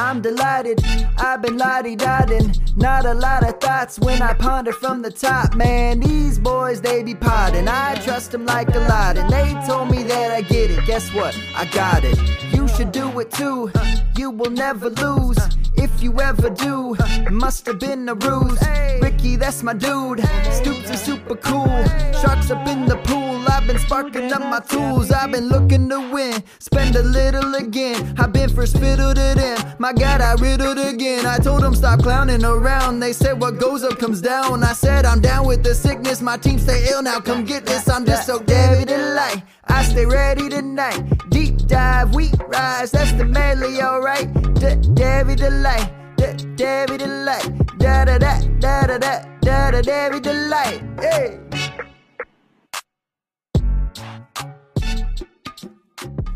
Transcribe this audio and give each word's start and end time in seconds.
I'm 0.00 0.22
delighted, 0.22 0.80
I've 1.18 1.42
been 1.42 1.58
lottie 1.58 1.94
dotting. 1.94 2.54
Not 2.74 3.04
a 3.04 3.12
lot 3.12 3.46
of 3.46 3.60
thoughts 3.60 3.98
when 3.98 4.22
I 4.22 4.32
ponder 4.32 4.72
from 4.72 5.02
the 5.02 5.10
top. 5.10 5.54
Man, 5.54 6.00
these 6.00 6.38
boys, 6.38 6.80
they 6.80 7.02
be 7.02 7.14
potting. 7.14 7.68
I 7.68 7.96
trust 7.96 8.32
them 8.32 8.46
like 8.46 8.74
a 8.74 8.78
lot, 8.78 9.18
and 9.18 9.28
they 9.28 9.52
told 9.66 9.90
me 9.90 10.02
that 10.04 10.30
I 10.30 10.40
get 10.40 10.70
it. 10.70 10.86
Guess 10.86 11.12
what? 11.12 11.38
I 11.54 11.66
got 11.66 12.02
it. 12.02 12.49
Should 12.80 12.92
do 12.92 13.20
it 13.20 13.30
too. 13.30 13.70
You 14.16 14.30
will 14.30 14.50
never 14.50 14.88
lose. 14.88 15.36
If 15.74 16.02
you 16.02 16.18
ever 16.18 16.48
do, 16.48 16.96
it 16.98 17.30
must 17.30 17.66
have 17.66 17.78
been 17.78 18.08
a 18.08 18.14
ruse. 18.14 18.58
Ricky, 19.02 19.36
that's 19.36 19.62
my 19.62 19.74
dude. 19.74 20.20
Stoops 20.50 20.88
is 20.88 21.02
super 21.02 21.36
cool. 21.36 21.84
Sharks 22.22 22.50
up 22.50 22.66
in 22.68 22.86
the 22.86 22.96
pool. 23.04 23.44
I've 23.48 23.66
been 23.66 23.78
sparking 23.78 24.32
up 24.32 24.40
my 24.40 24.60
tools. 24.60 25.10
I've 25.10 25.30
been 25.30 25.48
looking 25.50 25.90
to 25.90 26.00
win. 26.10 26.42
Spend 26.58 26.96
a 26.96 27.02
little 27.02 27.54
again. 27.54 28.14
I've 28.18 28.32
been 28.32 28.48
first 28.48 28.78
fiddle 28.78 29.12
to 29.12 29.34
them. 29.36 29.58
My 29.78 29.92
God, 29.92 30.22
I 30.22 30.32
riddled 30.36 30.78
again. 30.78 31.26
I 31.26 31.36
told 31.36 31.62
them 31.62 31.74
stop 31.74 32.00
clowning 32.00 32.44
around. 32.46 33.00
They 33.00 33.12
said 33.12 33.38
what 33.38 33.58
goes 33.58 33.84
up 33.84 33.98
comes 33.98 34.22
down. 34.22 34.64
I 34.64 34.72
said 34.72 35.04
I'm 35.04 35.20
down 35.20 35.46
with 35.46 35.62
the 35.62 35.74
sickness. 35.74 36.22
My 36.22 36.38
team 36.38 36.58
stay 36.58 36.88
ill 36.90 37.02
now. 37.02 37.20
Come 37.20 37.44
get 37.44 37.66
this. 37.66 37.90
I'm 37.90 38.06
just 38.06 38.26
so 38.26 38.38
Devy 38.38 38.86
Delight. 38.86 39.42
I 39.68 39.84
stay 39.84 40.06
ready 40.06 40.48
tonight. 40.48 41.00
Deep 41.28 41.49
dive, 41.70 42.12
we 42.16 42.30
rise. 42.48 42.90
That's 42.90 43.12
the 43.12 43.24
medley, 43.24 43.80
alright. 43.80 44.26
Devy 44.34 45.36
Delight. 45.36 45.88
Devy 46.16 46.98
Delight. 46.98 47.78
Da 47.78 48.04
da 48.04 48.18
da 48.18 48.40
da 48.58 48.86
da 48.86 48.98
da 48.98 49.70
da 49.70 49.80
da 49.80 50.18
Delight. 50.18 50.82
Hey. 50.98 51.38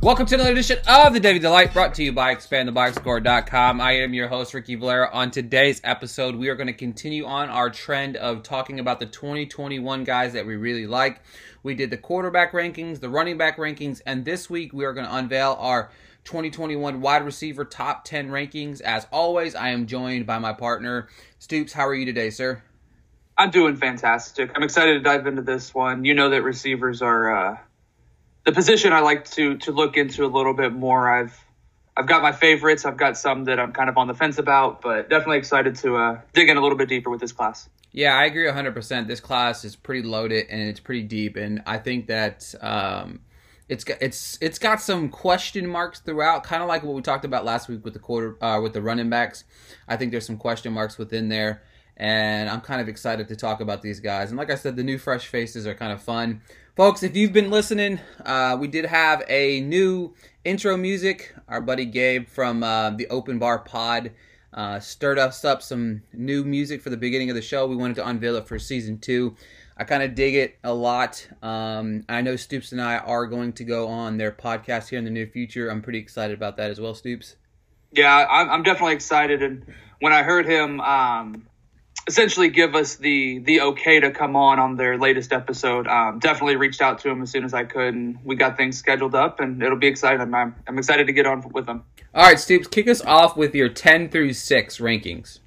Welcome 0.00 0.27
to 0.27 0.34
another 0.34 0.52
edition 0.52 0.78
of 0.86 1.14
the 1.14 1.20
Devy 1.20 1.40
Delight, 1.40 1.72
brought 1.72 1.94
to 1.94 2.05
you 2.05 2.12
by 2.12 2.34
ExpandTheBoxScore.com. 2.34 3.80
I 3.80 3.92
am 3.92 4.14
your 4.14 4.28
host, 4.28 4.55
Ricky 4.55 4.77
Valera. 4.77 5.08
On 5.12 5.30
today's 5.30 5.80
episode, 5.82 6.36
we 6.36 6.48
are 6.48 6.55
going 6.55 6.66
to 6.68 6.74
continue 6.74 7.24
on 7.24 7.48
our 7.48 7.70
trend 7.70 8.16
of 8.18 8.42
talking 8.42 8.78
about 8.78 9.00
the 9.00 9.06
2021 9.06 10.05
guys 10.05 10.34
that 10.34 10.46
we 10.46 10.56
really 10.56 10.86
like. 10.86 11.22
We 11.65 11.75
did 11.75 11.89
the 11.91 11.97
quarterback 11.97 12.53
rankings, 12.53 13.01
the 13.01 13.09
running 13.09 13.39
back 13.39 13.57
rankings, 13.57 14.03
and 14.05 14.25
this 14.25 14.51
week 14.51 14.75
we 14.75 14.84
are 14.84 14.93
going 14.93 15.07
to 15.07 15.17
unveil 15.17 15.57
our 15.59 15.91
2021 16.25 17.01
wide 17.01 17.25
receiver 17.25 17.65
top 17.65 18.05
10 18.05 18.29
rankings. 18.29 18.83
As 18.83 19.07
always, 19.11 19.55
I 19.55 19.70
am 19.70 19.87
joined 19.87 20.27
by 20.27 20.39
my 20.39 20.53
partner, 20.53 21.09
Stoops. 21.39 21.73
How 21.73 21.89
are 21.89 21.95
you 21.95 22.05
today, 22.05 22.29
sir? 22.29 22.62
I'm 23.39 23.51
doing 23.51 23.77
fantastic. 23.77 24.51
I'm 24.55 24.62
excited 24.62 24.92
to 24.92 25.01
dive 25.01 25.27
into 25.27 25.41
this 25.41 25.75
one. 25.75 26.05
You 26.05 26.12
know 26.15 26.31
that 26.31 26.42
receivers 26.42 27.03
are. 27.03 27.35
Uh 27.35 27.59
the 28.45 28.53
position 28.53 28.92
I 28.92 29.01
like 29.01 29.25
to 29.33 29.57
to 29.59 29.73
look 29.73 29.97
into 29.97 30.25
a 30.25 30.29
little 30.29 30.55
bit 30.55 30.73
more. 30.73 31.11
I've 31.11 31.45
I've 31.97 32.06
got 32.06 32.23
my 32.23 32.33
favorites. 32.33 32.84
I've 32.84 32.97
got 32.97 33.17
some 33.17 33.45
that 33.45 33.61
I'm 33.61 33.73
kind 33.73 33.89
of 33.89 33.97
on 33.97 34.09
the 34.09 34.14
fence 34.14 34.39
about, 34.39 34.81
but 34.81 35.09
definitely 35.09 35.39
excited 35.39 35.77
to 35.77 35.97
uh, 35.97 36.20
dig 36.33 36.48
in 36.48 36.56
a 36.56 36.61
little 36.61 36.77
bit 36.77 36.89
deeper 36.89 37.11
with 37.11 37.20
this 37.20 37.33
class. 37.33 37.69
Yeah, 37.92 38.17
I 38.17 38.24
agree 38.24 38.46
100%. 38.46 39.07
This 39.07 39.20
class 39.20 39.64
is 39.64 39.77
pretty 39.77 40.02
loaded 40.02 40.46
and 40.51 40.68
it's 40.68 40.80
pretty 40.80 41.05
deep, 41.05 41.36
and 41.36 41.63
I 41.64 41.79
think 41.79 42.08
that 42.08 42.52
um, 42.61 43.20
it's 43.68 43.85
got 43.85 43.98
it's 44.02 44.36
it's 44.41 44.58
got 44.58 44.80
some 44.80 45.08
question 45.08 45.68
marks 45.68 46.01
throughout, 46.01 46.42
kind 46.42 46.61
of 46.61 46.68
like 46.68 46.83
what 46.83 46.96
we 46.96 47.02
talked 47.02 47.24
about 47.24 47.45
last 47.45 47.68
week 47.68 47.85
with 47.85 47.92
the 47.92 48.01
quarter 48.01 48.36
uh, 48.42 48.61
with 48.61 48.73
the 48.73 48.83
running 48.83 49.08
backs. 49.11 49.45
I 49.86 49.97
think 49.97 50.11
there's 50.11 50.27
some 50.27 50.39
question 50.39 50.73
marks 50.73 50.98
within 50.98 51.29
there, 51.29 51.63
and 51.97 52.51
I'm 52.51 52.61
kind 52.61 52.80
of 52.80 52.89
excited 52.89 53.29
to 53.29 53.36
talk 53.36 53.61
about 53.61 53.83
these 53.83 54.01
guys. 54.01 54.30
And 54.30 54.39
like 54.39 54.51
I 54.51 54.57
said, 54.57 54.74
the 54.74 54.83
new 54.83 54.98
fresh 54.98 55.29
faces 55.29 55.64
are 55.64 55.74
kind 55.74 55.92
of 55.92 56.02
fun. 56.02 56.42
Folks, 56.77 57.05
if 57.05 57.14
you've 57.14 57.33
been 57.33 57.52
listening, 57.52 58.01
uh, 58.27 58.57
we 58.58 58.67
did 58.67 58.85
have 58.86 59.23
a 59.29 59.61
new 59.61 60.12
intro 60.45 60.77
music. 60.77 61.33
Our 61.46 61.61
buddy 61.61 61.85
Gabe 61.85 62.27
from 62.27 62.64
uh, 62.64 62.90
the 62.90 63.07
Open 63.11 63.39
Bar 63.39 63.61
Pod 63.61 64.11
uh, 64.52 64.80
stirred 64.80 65.17
us 65.17 65.45
up 65.45 65.62
some 65.62 66.02
new 66.12 66.42
music 66.42 66.83
for 66.83 66.90
the 66.90 66.96
beginning 66.96 67.30
of 67.30 67.36
the 67.36 67.42
show. 67.42 67.68
We 67.68 67.77
wanted 67.77 67.95
to 67.95 68.08
unveil 68.08 68.35
it 68.35 68.48
for 68.48 68.58
season 68.58 68.98
two. 68.98 69.36
I 69.77 69.85
kind 69.85 70.02
of 70.02 70.17
dig 70.17 70.35
it 70.35 70.58
a 70.64 70.74
lot. 70.74 71.29
Um, 71.45 72.02
I 72.08 72.23
know 72.23 72.35
Stoops 72.35 72.73
and 72.73 72.83
I 72.83 72.98
are 72.98 73.27
going 73.27 73.52
to 73.52 73.62
go 73.62 73.86
on 73.86 74.17
their 74.17 74.33
podcast 74.33 74.89
here 74.89 74.98
in 74.98 75.05
the 75.05 75.12
near 75.12 75.29
future. 75.29 75.70
I'm 75.70 75.80
pretty 75.80 76.01
excited 76.01 76.36
about 76.36 76.56
that 76.56 76.73
as 76.73 76.80
well, 76.80 76.96
Stoops. 76.96 77.36
Yeah, 77.92 78.27
I'm, 78.29 78.64
definitely 78.64 78.95
excited. 78.95 79.45
And 79.45 79.64
when 80.01 80.12
I 80.12 80.24
heard 80.24 80.45
him 80.45 80.80
um, 80.80 81.46
essentially 82.07 82.48
give 82.48 82.75
us 82.75 82.97
the 82.97 83.39
the 83.41 83.61
okay 83.61 84.01
to 84.01 84.11
come 84.11 84.37
on 84.37 84.59
on 84.59 84.77
their 84.77 84.98
latest 84.98 85.33
episode. 85.33 85.87
Um, 85.87 86.19
definitely 86.19 86.57
reached 86.57 86.81
out 86.81 86.98
to 87.01 87.11
him 87.11 87.23
as 87.23 87.31
soon 87.31 87.45
as 87.45 87.55
I 87.55 87.65
could, 87.65 87.95
and 87.95 88.19
we 88.25 88.37
got 88.37 88.57
things 88.57 88.79
scheduled 88.79 89.15
up, 89.15 89.41
and 89.41 89.63
it'll 89.63 89.79
be 89.79 89.87
exciting. 89.87 90.35
I'm, 90.35 90.55
I'm 90.67 90.79
excited 90.79 91.07
to 91.07 91.13
get 91.13 91.27
on 91.27 91.48
with 91.51 91.67
them. 91.67 91.85
All 92.15 92.23
right, 92.25 92.39
Stoops, 92.39 92.69
kick 92.69 92.89
us 92.89 93.03
off 93.03 93.37
with 93.37 93.55
your 93.55 93.69
ten 93.69 94.09
through 94.09 94.35
six 94.35 94.79
rankings. 94.79 95.41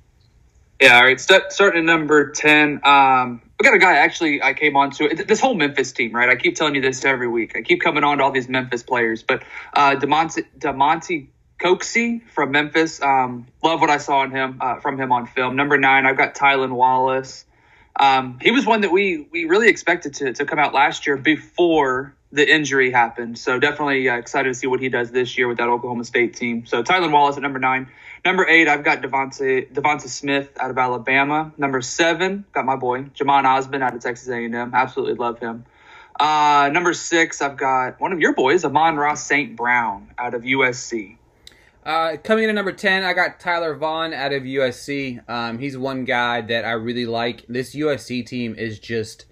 Yeah, 0.82 0.98
all 0.98 1.04
right. 1.04 1.20
Start, 1.20 1.52
starting 1.52 1.80
at 1.80 1.86
number 1.86 2.32
ten. 2.32 2.82
Um, 2.84 3.42
we 3.60 3.64
got 3.64 3.74
a 3.74 3.80
guy 3.80 3.96
actually 3.96 4.44
I 4.44 4.54
came 4.54 4.76
on 4.76 4.92
to 4.92 5.10
this 5.10 5.40
whole 5.40 5.56
Memphis 5.56 5.92
team, 5.92 6.14
right? 6.14 6.30
I 6.30 6.36
keep 6.36 6.56
telling 6.56 6.76
you 6.76 6.82
this 6.82 7.04
every 7.04 7.28
week. 7.28 7.56
I 7.56 7.62
keep 7.62 7.82
coming 7.82 8.04
on 8.04 8.20
to 8.20 8.24
all 8.24 8.32
these 8.32 8.48
Memphis 8.48 8.84
players, 8.84 9.24
but 9.24 9.44
uh, 9.74 9.96
Damonte 9.96 10.46
Damonte 10.60 11.28
Coxie 11.60 12.22
from 12.32 12.52
Memphis. 12.52 13.02
Um, 13.02 13.48
love 13.64 13.82
what 13.82 13.90
I 13.90 13.98
saw 13.98 14.24
in 14.24 14.32
him 14.32 14.60
uh, 14.62 14.80
from 14.80 15.00
him 15.00 15.12
on 15.12 15.26
film. 15.28 15.56
Number 15.56 15.78
nine, 15.78 16.06
I've 16.06 16.18
got 16.18 16.36
Tylan 16.36 16.72
Wallace. 16.72 17.46
Um, 18.00 18.38
he 18.42 18.52
was 18.52 18.66
one 18.66 18.82
that 18.82 18.92
we 18.92 19.28
we 19.32 19.46
really 19.46 19.70
expected 19.70 20.14
to 20.16 20.34
to 20.34 20.46
come 20.46 20.60
out 20.60 20.74
last 20.74 21.08
year 21.08 21.18
before 21.18 22.14
the 22.32 22.48
injury 22.48 22.92
happened. 22.92 23.38
So 23.40 23.58
definitely 23.58 24.08
uh, 24.10 24.18
excited 24.18 24.50
to 24.50 24.54
see 24.54 24.68
what 24.68 24.82
he 24.82 24.90
does 24.90 25.12
this 25.12 25.38
year 25.38 25.48
with 25.48 25.58
that 25.58 25.70
Oklahoma 25.70 26.04
State 26.04 26.36
team. 26.36 26.66
So 26.66 26.84
Tylan 26.84 27.12
Wallace 27.12 27.38
at 27.38 27.42
number 27.42 27.60
nine. 27.60 27.88
Number 28.26 28.46
eight, 28.46 28.68
I've 28.68 28.84
got 28.84 29.02
Devonta 29.02 29.72
Devonta 29.72 30.08
Smith 30.08 30.50
out 30.60 30.70
of 30.70 30.78
Alabama. 30.78 31.54
Number 31.58 31.82
seven, 31.82 32.46
got 32.52 32.66
my 32.66 32.76
boy 32.76 33.04
Jhamon 33.04 33.46
Ausbon 33.46 33.82
out 33.82 33.96
of 33.96 34.02
Texas 34.02 34.28
A&M. 34.28 34.72
Absolutely 34.74 35.16
love 35.16 35.40
him. 35.40 35.66
Uh, 36.20 36.70
number 36.74 36.94
six, 36.94 37.42
I've 37.42 37.58
got 37.58 38.00
one 38.00 38.12
of 38.12 38.20
your 38.20 38.34
boys, 38.34 38.66
Amon-Ra 38.66 39.14
St. 39.14 39.56
Brown 39.56 40.10
out 40.18 40.34
of 40.34 40.42
USC. 40.42 41.17
Uh, 41.88 42.18
coming 42.18 42.44
in 42.44 42.50
at 42.50 42.56
number 42.56 42.74
10, 42.74 43.04
I 43.04 43.14
got 43.14 43.40
Tyler 43.40 43.74
Vaughn 43.74 44.14
out 44.14 44.34
of 44.34 44.44
USC. 44.44 45.24
Um, 45.30 45.58
he's 45.58 45.78
one 45.78 46.04
guy 46.04 46.42
that 46.42 46.66
I 46.66 46.72
really 46.72 47.06
like. 47.06 47.46
This 47.48 47.74
USC 47.74 48.26
team 48.26 48.56
is 48.56 48.78
just 48.78 49.24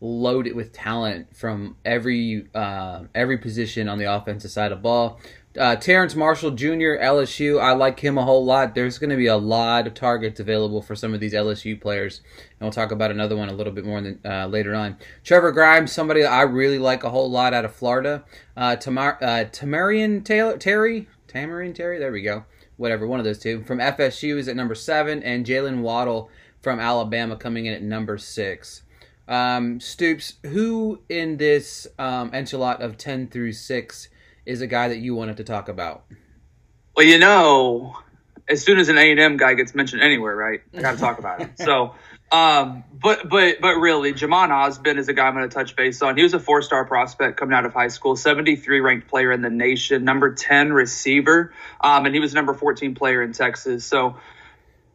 loaded 0.00 0.56
with 0.56 0.72
talent 0.72 1.36
from 1.36 1.76
every 1.84 2.48
uh, 2.54 3.02
every 3.14 3.36
position 3.36 3.86
on 3.86 3.98
the 3.98 4.10
offensive 4.10 4.50
side 4.50 4.72
of 4.72 4.80
ball. 4.80 5.20
Uh, 5.60 5.76
Terrace 5.76 6.14
Marshall 6.16 6.52
Jr., 6.52 6.96
LSU, 6.96 7.60
I 7.60 7.72
like 7.72 8.00
him 8.00 8.16
a 8.16 8.24
whole 8.24 8.46
lot. 8.46 8.74
There's 8.74 8.98
going 8.98 9.10
to 9.10 9.16
be 9.16 9.26
a 9.26 9.36
lot 9.36 9.86
of 9.86 9.92
targets 9.92 10.40
available 10.40 10.80
for 10.80 10.96
some 10.96 11.12
of 11.12 11.20
these 11.20 11.34
LSU 11.34 11.78
players, 11.78 12.22
and 12.32 12.60
we'll 12.62 12.70
talk 12.70 12.92
about 12.92 13.10
another 13.10 13.36
one 13.36 13.50
a 13.50 13.52
little 13.52 13.74
bit 13.74 13.84
more 13.84 14.00
than, 14.00 14.18
uh, 14.24 14.46
later 14.46 14.74
on. 14.74 14.96
Trevon 15.22 15.52
Grimes, 15.52 15.92
somebody 15.92 16.24
I 16.24 16.40
really 16.42 16.78
like 16.78 17.04
a 17.04 17.10
whole 17.10 17.30
lot 17.30 17.52
out 17.52 17.66
of 17.66 17.74
Florida. 17.74 18.24
Uh, 18.56 18.76
Tamar- 18.76 19.18
uh, 19.20 19.44
Tamarian 19.52 20.24
Taylor 20.24 20.56
Terry, 20.56 21.08
Tamarine 21.28 21.74
Terry, 21.74 21.98
there 21.98 22.10
we 22.10 22.22
go. 22.22 22.46
Whatever, 22.78 23.06
one 23.06 23.20
of 23.20 23.26
those 23.26 23.38
two. 23.38 23.62
From 23.64 23.80
FSU 23.80 24.38
is 24.38 24.48
at 24.48 24.56
number 24.56 24.74
seven, 24.74 25.22
and 25.22 25.44
Jaylen 25.44 25.82
Waddle 25.82 26.30
from 26.62 26.80
Alabama 26.80 27.36
coming 27.36 27.66
in 27.66 27.74
at 27.74 27.82
number 27.82 28.16
six. 28.16 28.80
Um, 29.28 29.78
Stoops, 29.78 30.38
who 30.42 31.02
in 31.10 31.36
this 31.36 31.86
um, 31.98 32.30
enchilada 32.30 32.80
of 32.80 32.96
10 32.96 33.28
through 33.28 33.52
6 33.52 34.08
is 34.50 34.62
a 34.62 34.66
guy 34.66 34.88
that 34.88 34.98
you 34.98 35.14
wanted 35.14 35.36
to 35.36 35.44
talk 35.44 35.68
about? 35.68 36.04
Well, 36.96 37.06
you 37.06 37.18
know, 37.18 37.96
as 38.48 38.64
soon 38.64 38.78
as 38.78 38.88
an 38.88 38.98
A&M 38.98 39.36
guy 39.36 39.54
gets 39.54 39.74
mentioned 39.76 40.02
anywhere, 40.02 40.34
right? 40.34 40.60
I 40.76 40.80
got 40.80 40.92
to 40.92 40.98
talk 40.98 41.20
about 41.20 41.40
it. 41.40 41.50
So 41.56 41.94
um, 42.32 42.82
but 42.92 43.28
but 43.28 43.60
but 43.60 43.76
really, 43.76 44.12
Jhamon 44.12 44.48
Ausbon 44.48 44.98
is 44.98 45.08
a 45.08 45.12
guy 45.12 45.28
I'm 45.28 45.34
going 45.34 45.48
to 45.48 45.54
touch 45.54 45.76
base 45.76 46.02
on. 46.02 46.16
He 46.16 46.24
was 46.24 46.34
a 46.34 46.40
four 46.40 46.62
star 46.62 46.84
prospect 46.84 47.38
coming 47.38 47.54
out 47.54 47.64
of 47.64 47.72
high 47.72 47.88
school, 47.88 48.16
73 48.16 48.80
ranked 48.80 49.06
player 49.06 49.30
in 49.30 49.40
the 49.40 49.50
nation, 49.50 50.04
number 50.04 50.34
10 50.34 50.72
receiver, 50.72 51.52
um, 51.80 52.06
and 52.06 52.14
he 52.14 52.20
was 52.20 52.34
number 52.34 52.52
14 52.52 52.96
player 52.96 53.22
in 53.22 53.32
Texas. 53.32 53.84
So 53.84 54.16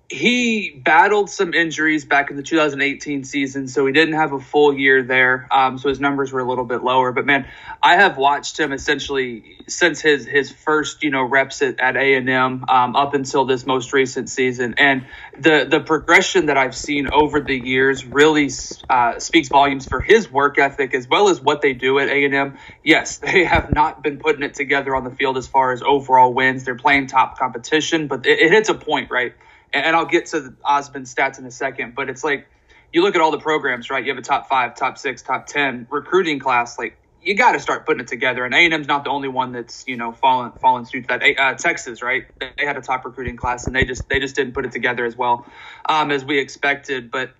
he 0.09 0.69
battled 0.85 1.31
some 1.31 1.53
injuries 1.53 2.05
back 2.05 2.29
in 2.29 2.37
the 2.37 2.43
2018 2.43 3.23
season, 3.23 3.67
so 3.67 3.87
he 3.87 3.91
didn't 3.91 4.13
have 4.13 4.33
a 4.33 4.39
full 4.39 4.77
year 4.77 5.01
there. 5.01 5.47
Um, 5.49 5.79
so 5.79 5.89
his 5.89 5.99
numbers 5.99 6.31
were 6.31 6.41
a 6.41 6.47
little 6.47 6.65
bit 6.65 6.83
lower. 6.83 7.11
But 7.11 7.25
man, 7.25 7.47
I 7.81 7.95
have 7.95 8.15
watched 8.15 8.59
him 8.59 8.71
essentially 8.71 9.63
since 9.67 10.01
his 10.01 10.25
his 10.25 10.51
first 10.51 11.01
you 11.01 11.09
know 11.09 11.23
reps 11.23 11.63
at, 11.63 11.79
A 11.79 12.15
and 12.15 12.29
M 12.29 12.65
um, 12.67 12.95
up 12.95 13.15
until 13.15 13.45
this 13.45 13.65
most 13.65 13.93
recent 13.93 14.29
season, 14.29 14.75
and 14.77 15.07
the 15.39 15.65
the 15.67 15.79
progression 15.79 16.47
that 16.47 16.57
I've 16.57 16.75
seen 16.75 17.07
over 17.11 17.41
the 17.41 17.57
years 17.57 18.05
really 18.05 18.51
uh, 18.89 19.17
speaks 19.17 19.49
volumes 19.49 19.87
for 19.87 20.01
his 20.01 20.31
work 20.31 20.59
ethic 20.59 20.93
as 20.93 21.07
well 21.07 21.29
as 21.29 21.41
what 21.41 21.61
they 21.61 21.73
do 21.73 21.97
at 21.97 22.09
A 22.09 22.25
and 22.25 22.35
M. 22.35 22.57
Yes, 22.83 23.17
they 23.25 23.43
have 23.43 23.73
not 23.73 24.03
been 24.03 24.19
putting 24.19 24.43
it 24.43 24.53
together 24.53 24.95
on 24.95 25.03
the 25.03 25.11
field 25.11 25.35
as 25.37 25.47
far 25.47 25.71
as 25.71 25.81
overall 25.81 26.31
wins. 26.31 26.63
They're 26.63 26.75
playing 26.75 27.07
top 27.07 27.39
competition, 27.39 28.05
but 28.07 28.27
it, 28.27 28.39
it 28.39 28.51
hits 28.51 28.69
a 28.69 28.75
point, 28.75 29.09
right? 29.09 29.33
And 29.75 29.95
I'll 29.95 30.05
get 30.05 30.27
to 30.27 30.41
the 30.41 30.57
stats 31.05 31.39
in 31.39 31.45
a 31.45 31.51
second, 31.51 31.95
but 31.95 32.09
it's 32.09 32.23
like 32.23 32.47
you 32.93 33.01
look 33.03 33.15
at 33.15 33.21
all 33.21 33.31
the 33.31 33.39
programs, 33.39 33.89
right? 33.89 34.03
You 34.03 34.11
have 34.11 34.19
a 34.19 34.23
top 34.23 34.47
five, 34.47 34.75
top 34.75 34.97
six, 34.97 35.21
top 35.21 35.47
ten 35.47 35.87
recruiting 35.91 36.39
class. 36.39 36.79
Like 36.79 36.97
you 37.21 37.35
got 37.35 37.53
to 37.53 37.59
start 37.59 37.85
putting 37.85 38.01
it 38.01 38.07
together. 38.07 38.45
And 38.45 38.53
A 38.53 38.57
and 38.59 38.73
M's 38.73 38.87
not 38.87 39.03
the 39.03 39.09
only 39.11 39.29
one 39.29 39.51
that's 39.51 39.85
you 39.87 39.97
know 39.97 40.13
fallen 40.13 40.53
fallen 40.61 40.85
suit 40.85 41.07
to 41.09 41.19
that. 41.19 41.39
Uh, 41.39 41.55
Texas, 41.55 42.01
right? 42.01 42.25
They 42.39 42.65
had 42.65 42.77
a 42.77 42.81
top 42.81 43.05
recruiting 43.05 43.37
class, 43.37 43.67
and 43.67 43.75
they 43.75 43.85
just 43.85 44.09
they 44.09 44.19
just 44.19 44.35
didn't 44.35 44.53
put 44.53 44.65
it 44.65 44.71
together 44.71 45.05
as 45.05 45.17
well 45.17 45.45
um, 45.89 46.11
as 46.11 46.25
we 46.25 46.39
expected. 46.39 47.11
But 47.11 47.31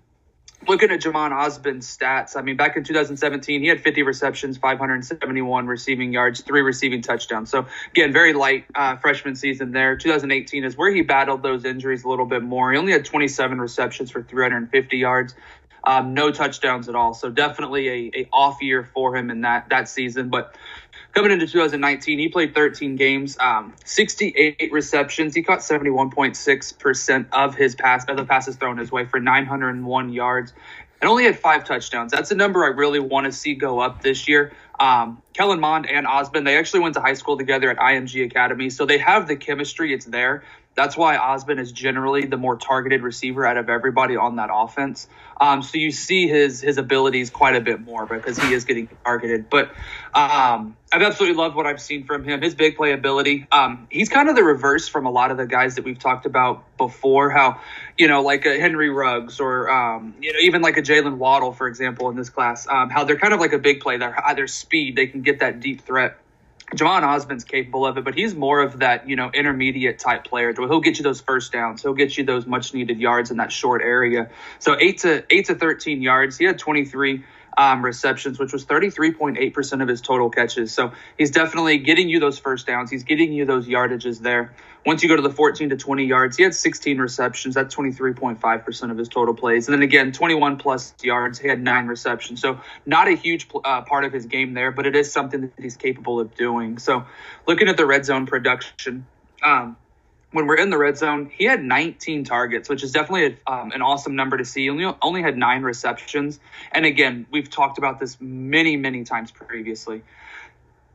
looking 0.67 0.91
at 0.91 1.01
Jhamon 1.01 1.31
Ausbon's 1.31 1.85
stats, 1.85 2.35
I 2.35 2.41
mean, 2.41 2.57
back 2.57 2.75
in 2.77 2.83
2017, 2.83 3.61
he 3.61 3.67
had 3.67 3.81
50 3.81 4.03
receptions, 4.03 4.57
571 4.57 5.67
receiving 5.67 6.13
yards, 6.13 6.41
three 6.41 6.61
receiving 6.61 7.01
touchdowns. 7.01 7.49
So, 7.49 7.67
again, 7.91 8.13
very 8.13 8.33
light 8.33 8.65
uh, 8.75 8.97
freshman 8.97 9.35
season 9.35 9.71
there. 9.71 9.95
2018 9.97 10.63
is 10.63 10.77
where 10.77 10.93
he 10.93 11.01
battled 11.01 11.43
those 11.43 11.65
injuries 11.65 12.03
a 12.03 12.09
little 12.09 12.25
bit 12.25 12.43
more. 12.43 12.71
He 12.71 12.77
only 12.77 12.91
had 12.91 13.05
27 13.05 13.59
receptions 13.59 14.11
for 14.11 14.21
350 14.21 14.97
yards. 14.97 15.35
Um, 15.85 16.13
no 16.13 16.31
touchdowns 16.31 16.89
at 16.89 16.95
all, 16.95 17.13
so 17.13 17.29
definitely 17.29 17.87
a, 17.87 18.11
a 18.21 18.29
off 18.33 18.61
year 18.61 18.89
for 18.93 19.15
him 19.15 19.29
in 19.29 19.41
that 19.41 19.69
that 19.69 19.87
season. 19.87 20.29
But 20.29 20.55
Coming 21.15 21.31
into 21.31 21.47
2019, 21.47 22.19
he 22.19 22.27
played 22.27 22.53
13 22.53 22.97
games, 22.97 23.37
um, 23.39 23.73
68 23.85 24.69
receptions. 24.73 25.33
He 25.33 25.43
caught 25.43 25.59
71.6% 25.59 27.27
of 27.31 27.55
his 27.55 27.73
pass 27.73 28.03
of 28.09 28.17
the 28.17 28.25
passes 28.25 28.57
thrown 28.57 28.77
his 28.77 28.91
way 28.91 29.05
for 29.05 29.21
901 29.21 30.11
yards, 30.11 30.51
and 30.99 31.09
only 31.09 31.23
had 31.23 31.39
five 31.39 31.63
touchdowns. 31.63 32.11
That's 32.11 32.31
a 32.31 32.35
number 32.35 32.65
I 32.65 32.67
really 32.67 32.99
want 32.99 33.27
to 33.27 33.31
see 33.31 33.55
go 33.55 33.79
up 33.79 34.01
this 34.01 34.27
year. 34.27 34.51
Um, 34.77 35.21
Kellen 35.31 35.61
Mond 35.61 35.89
and 35.89 36.05
Ausbon, 36.05 36.43
they 36.43 36.57
actually 36.57 36.81
went 36.81 36.95
to 36.95 37.01
high 37.01 37.13
school 37.13 37.37
together 37.37 37.69
at 37.69 37.77
IMG 37.77 38.25
Academy, 38.25 38.69
so 38.69 38.85
they 38.85 38.97
have 38.97 39.25
the 39.29 39.37
chemistry. 39.37 39.93
It's 39.93 40.05
there. 40.05 40.43
That's 40.75 40.97
why 40.97 41.15
Ausbon 41.15 41.59
is 41.59 41.71
generally 41.71 42.25
the 42.25 42.35
more 42.35 42.57
targeted 42.57 43.01
receiver 43.01 43.45
out 43.45 43.55
of 43.55 43.69
everybody 43.69 44.17
on 44.17 44.35
that 44.35 44.49
offense. 44.51 45.07
Um, 45.39 45.61
so 45.63 45.77
you 45.77 45.91
see 45.91 46.27
his 46.27 46.59
his 46.59 46.77
abilities 46.77 47.29
quite 47.29 47.55
a 47.55 47.61
bit 47.61 47.79
more 47.79 48.05
because 48.05 48.37
he 48.37 48.53
is 48.53 48.65
getting 48.65 48.89
targeted. 49.05 49.49
But 49.49 49.71
um, 50.13 50.75
I've 50.91 51.01
absolutely 51.01 51.37
loved 51.37 51.55
what 51.55 51.65
I've 51.65 51.81
seen 51.81 52.05
from 52.05 52.25
him. 52.25 52.41
His 52.41 52.55
big 52.55 52.77
playability. 52.77 53.47
Um, 53.53 53.87
he's 53.89 54.09
kind 54.09 54.27
of 54.27 54.35
the 54.35 54.43
reverse 54.43 54.89
from 54.89 55.05
a 55.05 55.11
lot 55.11 55.31
of 55.31 55.37
the 55.37 55.47
guys 55.47 55.75
that 55.75 55.85
we've 55.85 55.99
talked 55.99 56.25
about 56.25 56.77
before. 56.77 57.29
How 57.29 57.61
you 57.97 58.09
know, 58.09 58.21
like 58.21 58.45
a 58.45 58.59
Henry 58.59 58.89
Ruggs 58.89 59.39
or 59.39 59.69
um, 59.69 60.15
you 60.21 60.33
know, 60.33 60.39
even 60.39 60.61
like 60.61 60.75
a 60.75 60.81
Jaylen 60.81 61.15
Waddle, 61.17 61.53
for 61.53 61.67
example, 61.67 62.09
in 62.09 62.17
this 62.17 62.29
class. 62.29 62.67
Um, 62.67 62.89
how 62.89 63.05
they're 63.05 63.19
kind 63.19 63.33
of 63.33 63.39
like 63.39 63.53
a 63.53 63.59
big 63.59 63.79
play. 63.79 63.95
They're 63.95 64.27
either 64.27 64.47
speed. 64.47 64.97
They 64.97 65.07
can 65.07 65.21
get 65.21 65.39
that 65.39 65.61
deep 65.61 65.85
threat 65.85 66.17
Jhamon 66.73 67.03
Ausbon's 67.03 67.43
capable 67.43 67.85
of 67.85 67.97
it, 67.97 68.03
but 68.03 68.15
he's 68.15 68.35
more 68.35 68.61
of 68.61 68.79
that, 68.79 69.07
you 69.07 69.15
know, 69.15 69.29
intermediate 69.33 69.99
type 69.99 70.25
player. 70.25 70.53
He'll 70.53 70.79
get 70.81 70.97
you 70.97 71.03
those 71.03 71.21
first 71.21 71.51
downs. 71.51 71.81
He'll 71.81 71.93
get 71.93 72.17
you 72.17 72.23
those 72.25 72.45
much 72.45 72.73
needed 72.73 72.99
yards 72.99 73.31
in 73.31 73.37
that 73.37 73.51
short 73.51 73.81
area. 73.81 74.29
So 74.59 74.75
eight 74.79 74.99
to 74.99 75.23
eight 75.29 75.45
to 75.45 75.55
thirteen 75.55 76.01
yards. 76.01 76.37
He 76.37 76.45
had 76.45 76.59
twenty 76.59 76.85
three 76.85 77.23
um, 77.57 77.83
receptions, 77.83 78.39
which 78.39 78.53
was 78.53 78.65
33.8% 78.65 79.81
of 79.81 79.87
his 79.87 80.01
total 80.01 80.29
catches. 80.29 80.73
So 80.73 80.93
he's 81.17 81.31
definitely 81.31 81.77
getting 81.77 82.09
you 82.09 82.19
those 82.19 82.37
first 82.37 82.67
downs. 82.67 82.91
He's 82.91 83.03
getting 83.03 83.33
you 83.33 83.45
those 83.45 83.67
yardages 83.67 84.19
there. 84.19 84.53
Once 84.85 85.01
you 85.01 85.09
go 85.09 85.15
to 85.15 85.21
the 85.21 85.31
14 85.31 85.69
to 85.69 85.77
20 85.77 86.05
yards, 86.05 86.37
he 86.37 86.43
had 86.43 86.53
16 86.53 86.99
receptions. 86.99 87.55
That's 87.55 87.73
23.5% 87.73 88.91
of 88.91 88.97
his 88.97 89.09
total 89.09 89.33
plays. 89.33 89.67
And 89.67 89.73
then 89.73 89.81
again, 89.81 90.11
21 90.11 90.57
plus 90.57 90.93
yards. 91.01 91.39
He 91.39 91.47
had 91.47 91.61
nine 91.61 91.87
receptions. 91.87 92.41
So 92.41 92.59
not 92.85 93.07
a 93.07 93.15
huge 93.15 93.47
uh, 93.63 93.81
part 93.81 94.05
of 94.05 94.13
his 94.13 94.27
game 94.27 94.53
there, 94.53 94.71
but 94.71 94.85
it 94.85 94.95
is 94.95 95.11
something 95.11 95.41
that 95.41 95.51
he's 95.57 95.75
capable 95.75 96.19
of 96.19 96.35
doing. 96.35 96.77
So 96.77 97.05
looking 97.47 97.67
at 97.67 97.77
the 97.77 97.85
red 97.85 98.05
zone 98.05 98.27
production, 98.27 99.07
um, 99.43 99.75
when 100.35 100.47
we're 100.47 100.57
in 100.57 100.69
the 100.69 100.77
red 100.77 100.97
zone, 100.97 101.31
he 101.33 101.45
had 101.45 101.63
19 101.63 102.25
targets, 102.25 102.67
which 102.67 102.83
is 102.83 102.91
definitely 102.91 103.37
a, 103.47 103.51
um, 103.51 103.71
an 103.71 103.81
awesome 103.81 104.17
number 104.17 104.35
to 104.35 104.43
see. 104.43 104.63
He 104.63 104.69
only, 104.69 104.93
only 105.01 105.21
had 105.21 105.37
nine 105.37 105.63
receptions. 105.63 106.41
And 106.73 106.85
again, 106.85 107.25
we've 107.31 107.49
talked 107.49 107.77
about 107.77 108.01
this 108.01 108.17
many, 108.19 108.75
many 108.75 109.05
times 109.05 109.31
previously. 109.31 110.03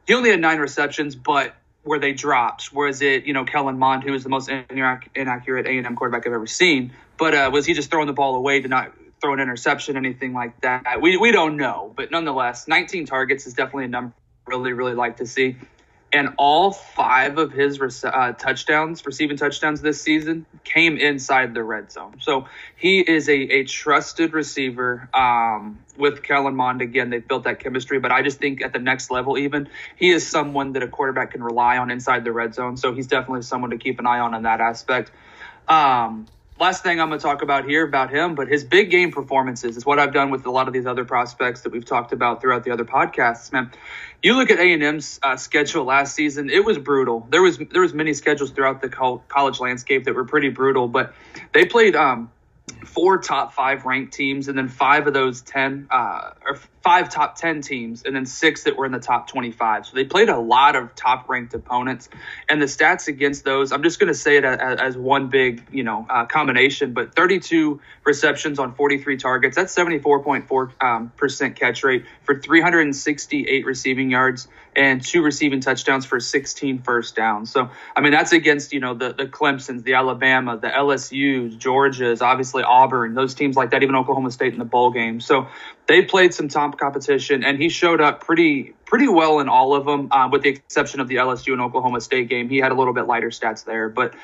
He 0.07 0.13
only 0.13 0.29
had 0.29 0.41
nine 0.41 0.59
receptions, 0.59 1.17
but 1.17 1.55
were 1.85 1.99
they 1.99 2.13
dropped? 2.13 2.75
Was 2.75 3.01
it, 3.01 3.25
you 3.25 3.33
know, 3.33 3.47
Kellen 3.47 3.79
Mond, 3.79 4.03
who 4.03 4.13
was 4.13 4.25
the 4.25 4.29
most 4.29 4.51
inaccurate 4.51 5.67
A&M 5.67 5.97
quarterback 5.97 6.27
I've 6.27 6.35
ever 6.35 6.47
seen? 6.47 6.93
But 7.17 7.35
uh, 7.35 7.51
was 7.51 7.65
he 7.65 7.73
just 7.73 7.91
throwing 7.91 8.09
the 8.09 8.13
ball 8.13 8.35
away 8.35 8.61
to 8.61 8.69
not 8.69 8.93
throw 9.23 9.33
an 9.33 9.41
interception, 9.41 9.97
anything 9.97 10.35
like 10.35 10.61
that? 10.61 11.01
We, 11.01 11.17
we 11.17 11.33
don't 11.33 11.57
know. 11.57 11.95
But 11.97 12.11
nonetheless, 12.11 12.69
19 12.69 13.07
targets 13.07 13.47
is 13.47 13.55
definitely 13.55 13.87
a 13.87 13.89
number 13.89 14.13
I 14.47 14.51
really, 14.51 14.75
really 14.75 14.95
like 14.95 15.17
to 15.17 15.27
see 15.27 15.57
and 16.13 16.35
all 16.39 16.73
five 16.73 17.39
of 17.39 17.53
his 17.53 17.81
uh, 18.05 18.33
touchdowns, 18.33 19.07
receiving 19.07 19.37
touchdowns 19.37 19.81
this 19.81 20.03
season, 20.03 20.45
came 20.65 20.97
inside 20.97 21.55
the 21.55 21.63
red 21.63 21.93
zone. 21.93 22.17
So 22.21 22.47
he 22.77 23.01
is 23.01 23.29
a, 23.29 23.35
a 23.35 23.65
trusted 23.65 24.33
receiver 24.33 25.09
um, 25.15 25.79
with 25.97 26.23
Kellen 26.23 26.57
Mond. 26.57 26.83
Again, 26.83 27.11
they've 27.11 27.27
built 27.27 27.45
that 27.45 27.61
chemistry, 27.61 28.01
but 28.01 28.11
I 28.11 28.23
just 28.23 28.39
think 28.39 28.61
at 28.61 28.73
the 28.73 28.81
next 28.81 29.11
level, 29.11 29.39
even 29.39 29.69
he 29.97 30.11
is 30.11 30.27
someone 30.27 30.73
that 30.73 30.83
a 30.83 30.89
quarterback 30.89 31.31
can 31.33 31.43
rely 31.45 31.79
on 31.79 31.91
inside 31.91 32.25
the 32.25 32.33
red 32.33 32.55
zone. 32.55 32.77
So 32.77 32.93
he's 32.93 33.07
definitely 33.07 33.43
someone 33.43 33.71
to 33.71 33.79
keep 33.79 34.01
an 34.01 34.07
eye 34.07 34.19
on 34.19 34.35
in 34.35 34.43
that 34.43 34.61
aspect. 34.61 35.13
Um, 35.69 36.27
last 36.61 36.83
thing 36.83 37.01
I'm 37.01 37.09
going 37.09 37.19
to 37.19 37.23
talk 37.23 37.43
about 37.43 37.65
here 37.65 37.85
about 37.85 38.11
him, 38.11 38.35
but 38.35 38.47
his 38.47 38.63
big 38.63 38.91
game 38.91 39.11
performances 39.11 39.77
is 39.77 39.87
what 39.87 39.99
I've 39.99 40.13
done 40.13 40.31
with 40.31 40.45
a 40.47 40.51
lot 40.51 40.69
of 40.69 40.75
these 40.75 40.87
other 40.87 41.05
prospects 41.05 41.63
that 41.63 41.73
we've 41.73 41.85
talked 41.85 42.13
about 42.13 42.41
throughout 42.41 42.65
the 42.65 42.71
other 42.71 42.85
podcasts. 42.85 43.51
Man, 43.53 43.73
you 44.23 44.37
look 44.37 44.51
at 44.51 44.59
A 44.59 44.73
and 44.73 44.83
M's 44.83 45.19
uh, 45.23 45.37
schedule 45.37 45.85
last 45.85 46.15
season; 46.15 46.51
it 46.51 46.65
was 46.65 46.79
brutal. 46.79 47.27
There 47.31 47.43
was 47.43 47.59
there 47.59 47.83
was 47.83 47.95
many 47.95 48.13
schedules 48.13 48.51
throughout 48.51 48.83
the 48.83 48.89
college 48.91 49.59
landscape 49.59 50.05
that 50.05 50.15
were 50.15 50.27
pretty 50.27 50.51
brutal, 50.51 50.87
but 50.87 51.15
they 51.53 51.65
played 51.65 51.97
um, 51.97 52.31
four 52.85 53.19
top 53.19 53.55
five 53.55 53.87
ranked 53.87 54.13
teams, 54.13 54.49
and 54.49 54.57
then 54.57 54.69
five 54.69 55.07
of 55.07 55.15
those 55.15 55.41
ten 55.41 55.89
uh, 55.91 56.33
or 56.47 56.59
five 56.83 57.11
top 57.11 57.37
10 57.37 57.61
teams 57.61 58.05
and 58.05 58.17
then 58.17 58.25
six 58.25 58.65
that 58.65 58.77
were 58.77 58.87
in 58.87 58.93
the 58.93 59.01
top 59.01 59.29
25. 59.29 59.87
So 59.87 59.95
they 59.95 60.05
played 60.05 60.31
a 60.31 60.39
lot 60.39 60.77
of 60.77 60.95
top 60.95 61.29
ranked 61.29 61.53
opponents. 61.53 62.09
And 62.49 62.61
the 62.61 62.67
stats 62.67 63.07
against 63.07 63.45
those, 63.45 63.71
I'm 63.73 63.83
just 63.83 63.99
going 63.99 64.09
to 64.09 64.19
say 64.19 64.39
it 64.39 64.45
as, 64.45 64.81
as, 64.81 64.97
one 64.97 65.29
big, 65.29 65.63
you 65.71 65.83
know, 65.83 66.07
uh, 66.09 66.25
combination, 66.25 66.95
but 66.95 67.15
32 67.15 67.81
receptions 68.05 68.59
on 68.59 68.75
43 68.75 69.19
targets. 69.19 69.57
That's 69.57 69.75
74.4% 69.75 70.73
um, 70.81 71.55
catch 71.55 71.85
rate 71.85 72.07
for 72.25 72.41
368 72.41 73.67
receiving 73.67 74.11
yards 74.11 74.49
and 74.75 75.05
two 75.05 75.23
receiving 75.23 75.61
touchdowns 75.61 76.07
for 76.07 76.21
16 76.21 76.83
first 76.83 77.17
downs. 77.17 77.51
So, 77.51 77.71
I 77.95 78.01
mean, 78.01 78.13
that's 78.13 78.33
against, 78.33 78.73
you 78.73 78.81
know, 78.81 78.95
the, 78.95 79.13
the 79.13 79.27
Clemsons, 79.27 79.83
the 79.83 79.95
Alabama, 79.95 80.59
the 80.59 80.69
LSUs, 80.69 81.59
Georgia's, 81.59 82.23
obviously 82.23 82.63
Auburn, 82.63 83.15
those 83.15 83.35
teams 83.35 83.57
like 83.57 83.71
that, 83.71 83.83
even 83.83 83.97
Oklahoma 83.97 84.31
State 84.31 84.53
in 84.53 84.59
the 84.59 84.65
bowl 84.65 84.93
game. 84.93 85.21
So 85.21 85.49
they 85.91 86.03
played 86.03 86.33
some 86.33 86.47
top 86.47 86.79
competition, 86.79 87.43
and 87.43 87.59
he 87.59 87.69
showed 87.69 88.01
up 88.01 88.21
pretty 88.21 88.75
pretty 88.85 89.09
well 89.09 89.41
in 89.41 89.49
all 89.49 89.75
of 89.75 89.85
them, 89.85 90.07
uh, 90.13 90.29
with 90.31 90.43
the 90.43 90.51
exception 90.51 91.01
of 91.01 91.09
the 91.09 91.17
LSU 91.17 91.53
and 91.53 91.61
Oklahoma 91.61 92.01
State 92.01 92.29
game. 92.29 92.49
He 92.49 92.59
had 92.59 92.71
a 92.71 92.77
little 92.77 92.93
bit 92.93 93.09
lighter 93.09 93.31
stats 93.31 93.65
there, 93.65 93.89
but 93.89 94.15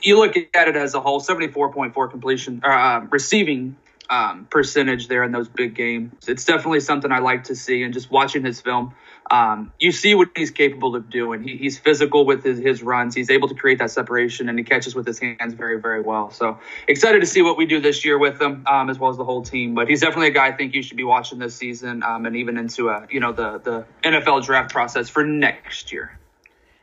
you 0.00 0.18
look 0.18 0.36
at 0.36 0.66
it 0.66 0.74
as 0.74 0.94
a 0.94 1.00
whole, 1.00 1.20
seventy 1.20 1.46
four 1.46 1.72
point 1.72 1.94
four 1.94 2.08
completion 2.08 2.62
uh, 2.64 2.68
uh 2.68 3.06
receiving 3.10 3.76
um, 4.10 4.48
percentage 4.50 5.06
there 5.06 5.22
in 5.22 5.30
those 5.30 5.48
big 5.48 5.76
games. 5.76 6.12
It's 6.26 6.44
definitely 6.44 6.80
something 6.80 7.12
I 7.12 7.20
like 7.20 7.44
to 7.44 7.54
see, 7.54 7.84
and 7.84 7.94
just 7.94 8.10
watching 8.10 8.44
his 8.44 8.60
film 8.60 8.92
um, 9.30 9.72
you 9.80 9.90
see 9.90 10.14
what 10.14 10.28
he's 10.36 10.50
capable 10.50 10.94
of 10.94 11.08
doing. 11.08 11.42
He, 11.42 11.56
he's 11.56 11.78
physical 11.78 12.26
with 12.26 12.44
his, 12.44 12.58
his 12.58 12.82
runs. 12.82 13.14
He's 13.14 13.30
able 13.30 13.48
to 13.48 13.54
create 13.54 13.78
that 13.78 13.90
separation, 13.90 14.48
and 14.48 14.58
he 14.58 14.64
catches 14.64 14.94
with 14.94 15.06
his 15.06 15.18
hands 15.18 15.54
very, 15.54 15.80
very 15.80 16.02
well. 16.02 16.30
So 16.30 16.58
excited 16.88 17.20
to 17.20 17.26
see 17.26 17.40
what 17.40 17.56
we 17.56 17.66
do 17.66 17.80
this 17.80 18.04
year 18.04 18.18
with 18.18 18.40
him, 18.40 18.64
um, 18.66 18.90
as 18.90 18.98
well 18.98 19.10
as 19.10 19.16
the 19.16 19.24
whole 19.24 19.42
team. 19.42 19.74
But 19.74 19.88
he's 19.88 20.02
definitely 20.02 20.28
a 20.28 20.32
guy 20.32 20.48
I 20.48 20.52
think 20.52 20.74
you 20.74 20.82
should 20.82 20.96
be 20.96 21.04
watching 21.04 21.38
this 21.38 21.56
season, 21.56 22.02
um, 22.02 22.26
and 22.26 22.36
even 22.36 22.58
into 22.58 22.90
a 22.90 23.06
you 23.10 23.20
know 23.20 23.32
the 23.32 23.58
the 23.58 23.86
NFL 24.02 24.44
draft 24.44 24.72
process 24.72 25.08
for 25.08 25.24
next 25.24 25.90
year. 25.90 26.18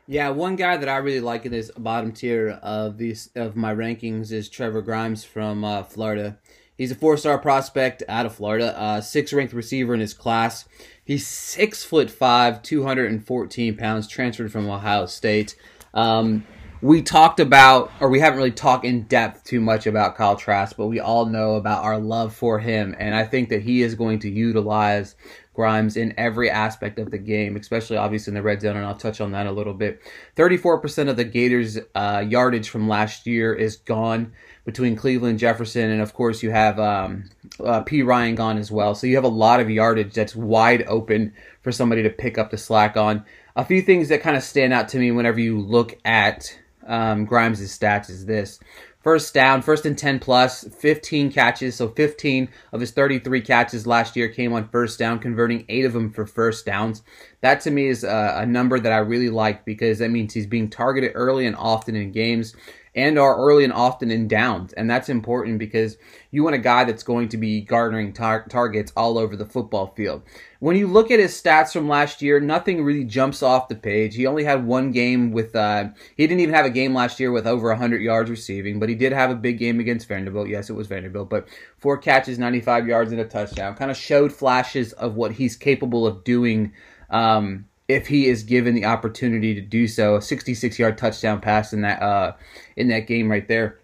Yeah, 0.08 0.30
one 0.30 0.56
guy 0.56 0.76
that 0.76 0.88
I 0.88 0.96
really 0.96 1.20
like 1.20 1.46
in 1.46 1.52
this 1.52 1.70
bottom 1.78 2.10
tier 2.12 2.58
of 2.62 2.98
these 2.98 3.30
of 3.36 3.54
my 3.54 3.72
rankings 3.72 4.32
is 4.32 4.50
Trevon 4.50 4.84
Grimes 4.84 5.24
from 5.24 5.64
uh, 5.64 5.84
Florida. 5.84 6.38
He's 6.76 6.90
a 6.90 6.96
four-star 6.96 7.38
prospect 7.38 8.02
out 8.08 8.26
of 8.26 8.34
Florida, 8.34 8.78
uh, 8.78 9.00
six-ranked 9.00 9.52
receiver 9.52 9.94
in 9.94 10.00
his 10.00 10.14
class. 10.14 10.66
He's 11.04 11.26
six 11.26 11.84
foot 11.84 12.10
five, 12.10 12.62
214 12.62 13.76
pounds, 13.76 14.08
transferred 14.08 14.52
from 14.52 14.68
Ohio 14.68 15.06
State. 15.06 15.56
Um, 15.94 16.46
we 16.82 17.00
talked 17.00 17.38
about, 17.38 17.92
or 18.00 18.08
we 18.08 18.18
haven't 18.18 18.38
really 18.38 18.50
talked 18.50 18.84
in 18.84 19.02
depth 19.02 19.44
too 19.44 19.60
much 19.60 19.86
about 19.86 20.16
Kyle 20.16 20.34
Trask, 20.34 20.76
but 20.76 20.88
we 20.88 20.98
all 20.98 21.26
know 21.26 21.54
about 21.54 21.84
our 21.84 21.98
love 21.98 22.34
for 22.34 22.58
him, 22.58 22.96
and 22.98 23.14
I 23.14 23.24
think 23.24 23.50
that 23.50 23.62
he 23.62 23.82
is 23.82 23.94
going 23.94 24.18
to 24.20 24.28
utilize 24.28 25.14
Grimes 25.54 25.96
in 25.96 26.14
every 26.16 26.48
aspect 26.50 26.98
of 26.98 27.10
the 27.10 27.18
game, 27.18 27.56
especially 27.56 27.98
obviously 27.98 28.30
in 28.30 28.34
the 28.34 28.42
red 28.42 28.62
zone, 28.62 28.76
and 28.76 28.86
I'll 28.86 28.96
touch 28.96 29.20
on 29.20 29.32
that 29.32 29.46
a 29.46 29.52
little 29.52 29.74
bit. 29.74 30.00
34% 30.36 31.08
of 31.08 31.16
the 31.16 31.24
Gators' 31.24 31.78
uh, 31.94 32.24
yardage 32.26 32.70
from 32.70 32.88
last 32.88 33.26
year 33.26 33.52
is 33.52 33.76
gone 33.76 34.32
between 34.64 34.96
Cleveland, 34.96 35.38
Jefferson, 35.38 35.90
and 35.90 36.00
of 36.00 36.14
course 36.14 36.42
you 36.42 36.50
have 36.50 36.78
um, 36.78 37.28
uh, 37.60 37.82
Perine 37.82 38.34
gone 38.34 38.56
as 38.56 38.70
well. 38.70 38.94
So 38.94 39.06
you 39.06 39.16
have 39.16 39.24
a 39.24 39.28
lot 39.28 39.60
of 39.60 39.68
yardage 39.68 40.14
that's 40.14 40.34
wide 40.34 40.84
open 40.86 41.34
for 41.60 41.70
somebody 41.70 42.02
to 42.02 42.10
pick 42.10 42.38
up 42.38 42.50
the 42.50 42.58
slack 42.58 42.96
on. 42.96 43.24
A 43.54 43.64
few 43.64 43.82
things 43.82 44.08
that 44.08 44.22
kind 44.22 44.36
of 44.36 44.42
stand 44.42 44.72
out 44.72 44.88
to 44.90 44.98
me 44.98 45.10
whenever 45.10 45.38
you 45.38 45.60
look 45.60 45.98
at 46.04 46.58
um, 46.86 47.26
Grimes' 47.26 47.60
stats 47.60 48.08
is 48.08 48.24
this. 48.24 48.58
First 49.02 49.34
down, 49.34 49.62
first 49.62 49.84
and 49.84 49.98
10 49.98 50.20
plus, 50.20 50.62
15 50.64 51.32
catches. 51.32 51.74
So 51.74 51.88
15 51.88 52.48
of 52.72 52.80
his 52.80 52.92
33 52.92 53.40
catches 53.40 53.86
last 53.86 54.14
year 54.14 54.28
came 54.28 54.52
on 54.52 54.68
first 54.68 54.98
down, 54.98 55.18
converting 55.18 55.64
eight 55.68 55.84
of 55.84 55.92
them 55.92 56.12
for 56.12 56.24
first 56.24 56.64
downs. 56.64 57.02
That 57.40 57.60
to 57.62 57.70
me 57.70 57.88
is 57.88 58.04
a, 58.04 58.34
a 58.38 58.46
number 58.46 58.78
that 58.78 58.92
I 58.92 58.98
really 58.98 59.30
like 59.30 59.64
because 59.64 59.98
that 59.98 60.10
means 60.10 60.34
he's 60.34 60.46
being 60.46 60.70
targeted 60.70 61.12
early 61.14 61.46
and 61.46 61.56
often 61.56 61.96
in 61.96 62.12
games 62.12 62.54
and 62.94 63.18
are 63.18 63.36
early 63.36 63.64
and 63.64 63.72
often 63.72 64.10
in 64.10 64.28
downs. 64.28 64.72
And 64.74 64.88
that's 64.88 65.08
important 65.08 65.58
because 65.58 65.96
you 66.30 66.44
want 66.44 66.54
a 66.54 66.58
guy 66.58 66.84
that's 66.84 67.02
going 67.02 67.28
to 67.30 67.36
be 67.36 67.62
garnering 67.62 68.12
tar- 68.12 68.46
targets 68.48 68.92
all 68.96 69.18
over 69.18 69.34
the 69.34 69.46
football 69.46 69.92
field. 69.96 70.22
When 70.62 70.76
you 70.76 70.86
look 70.86 71.10
at 71.10 71.18
his 71.18 71.32
stats 71.32 71.72
from 71.72 71.88
last 71.88 72.22
year, 72.22 72.38
nothing 72.38 72.84
really 72.84 73.02
jumps 73.02 73.42
off 73.42 73.66
the 73.66 73.74
page. 73.74 74.14
He 74.14 74.28
only 74.28 74.44
had 74.44 74.64
one 74.64 74.92
game 74.92 75.32
with, 75.32 75.56
uh, 75.56 75.88
he 76.16 76.24
didn't 76.24 76.38
even 76.38 76.54
have 76.54 76.64
a 76.64 76.70
game 76.70 76.94
last 76.94 77.18
year 77.18 77.32
with 77.32 77.48
over 77.48 77.66
100 77.70 78.00
yards 78.00 78.30
receiving, 78.30 78.78
but 78.78 78.88
he 78.88 78.94
did 78.94 79.10
have 79.10 79.32
a 79.32 79.34
big 79.34 79.58
game 79.58 79.80
against 79.80 80.06
Vanderbilt. 80.06 80.48
Yes, 80.48 80.70
it 80.70 80.74
was 80.74 80.86
Vanderbilt, 80.86 81.28
but 81.28 81.48
four 81.78 81.98
catches, 81.98 82.38
95 82.38 82.86
yards, 82.86 83.10
and 83.10 83.20
a 83.20 83.24
touchdown. 83.24 83.74
Kind 83.74 83.90
of 83.90 83.96
showed 83.96 84.32
flashes 84.32 84.92
of 84.92 85.16
what 85.16 85.32
he's 85.32 85.56
capable 85.56 86.06
of 86.06 86.22
doing. 86.22 86.72
Um, 87.10 87.64
if 87.88 88.06
he 88.06 88.28
is 88.28 88.44
given 88.44 88.76
the 88.76 88.84
opportunity 88.84 89.56
to 89.56 89.60
do 89.60 89.88
so. 89.88 90.14
A 90.14 90.22
66 90.22 90.78
yard 90.78 90.96
touchdown 90.96 91.40
pass 91.40 91.72
in 91.72 91.80
that 91.80 92.00
uh, 92.00 92.34
in 92.76 92.86
that 92.86 93.08
game 93.08 93.28
right 93.28 93.48
there. 93.48 93.80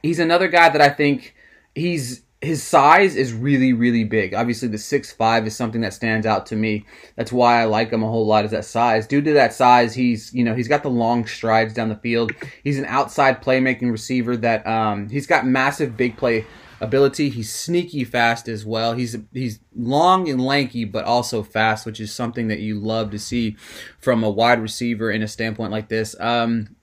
He's 0.00 0.20
another 0.20 0.46
guy 0.46 0.68
that 0.68 0.80
I 0.80 0.90
think 0.90 1.34
he's 1.74 2.22
his 2.40 2.62
size 2.62 3.16
is 3.16 3.32
really 3.32 3.72
really 3.72 4.04
big. 4.04 4.32
Obviously, 4.34 4.68
the 4.68 4.78
six 4.78 5.12
five 5.12 5.46
is 5.46 5.56
something 5.56 5.80
that 5.80 5.94
stands 5.94 6.26
out 6.26 6.46
to 6.46 6.56
me. 6.56 6.86
That's 7.16 7.32
why 7.32 7.60
I 7.60 7.64
like 7.64 7.90
him 7.90 8.02
a 8.02 8.08
whole 8.08 8.26
lot. 8.26 8.44
Is 8.44 8.52
that 8.52 8.64
size? 8.64 9.06
Due 9.06 9.22
to 9.22 9.32
that 9.34 9.52
size, 9.52 9.94
he's 9.94 10.32
you 10.32 10.44
know 10.44 10.54
he's 10.54 10.68
got 10.68 10.82
the 10.82 10.90
long 10.90 11.26
strides 11.26 11.74
down 11.74 11.88
the 11.88 11.96
field. 11.96 12.32
He's 12.62 12.78
an 12.78 12.84
outside 12.84 13.42
playmaking 13.42 13.90
receiver 13.90 14.36
that 14.38 14.66
um, 14.66 15.08
he's 15.08 15.26
got 15.26 15.46
massive 15.46 15.96
big 15.96 16.16
play 16.16 16.46
ability. 16.80 17.28
He's 17.28 17.52
sneaky 17.52 18.04
fast 18.04 18.48
as 18.48 18.64
well. 18.64 18.92
He's 18.92 19.16
he's 19.32 19.58
long 19.74 20.28
and 20.28 20.40
lanky, 20.40 20.84
but 20.84 21.04
also 21.04 21.42
fast, 21.42 21.86
which 21.86 22.00
is 22.00 22.12
something 22.12 22.48
that 22.48 22.60
you 22.60 22.78
love 22.78 23.10
to 23.10 23.18
see 23.18 23.56
from 23.98 24.22
a 24.22 24.30
wide 24.30 24.60
receiver 24.60 25.10
in 25.10 25.22
a 25.22 25.28
standpoint 25.28 25.72
like 25.72 25.88
this. 25.88 26.14
Um, 26.20 26.76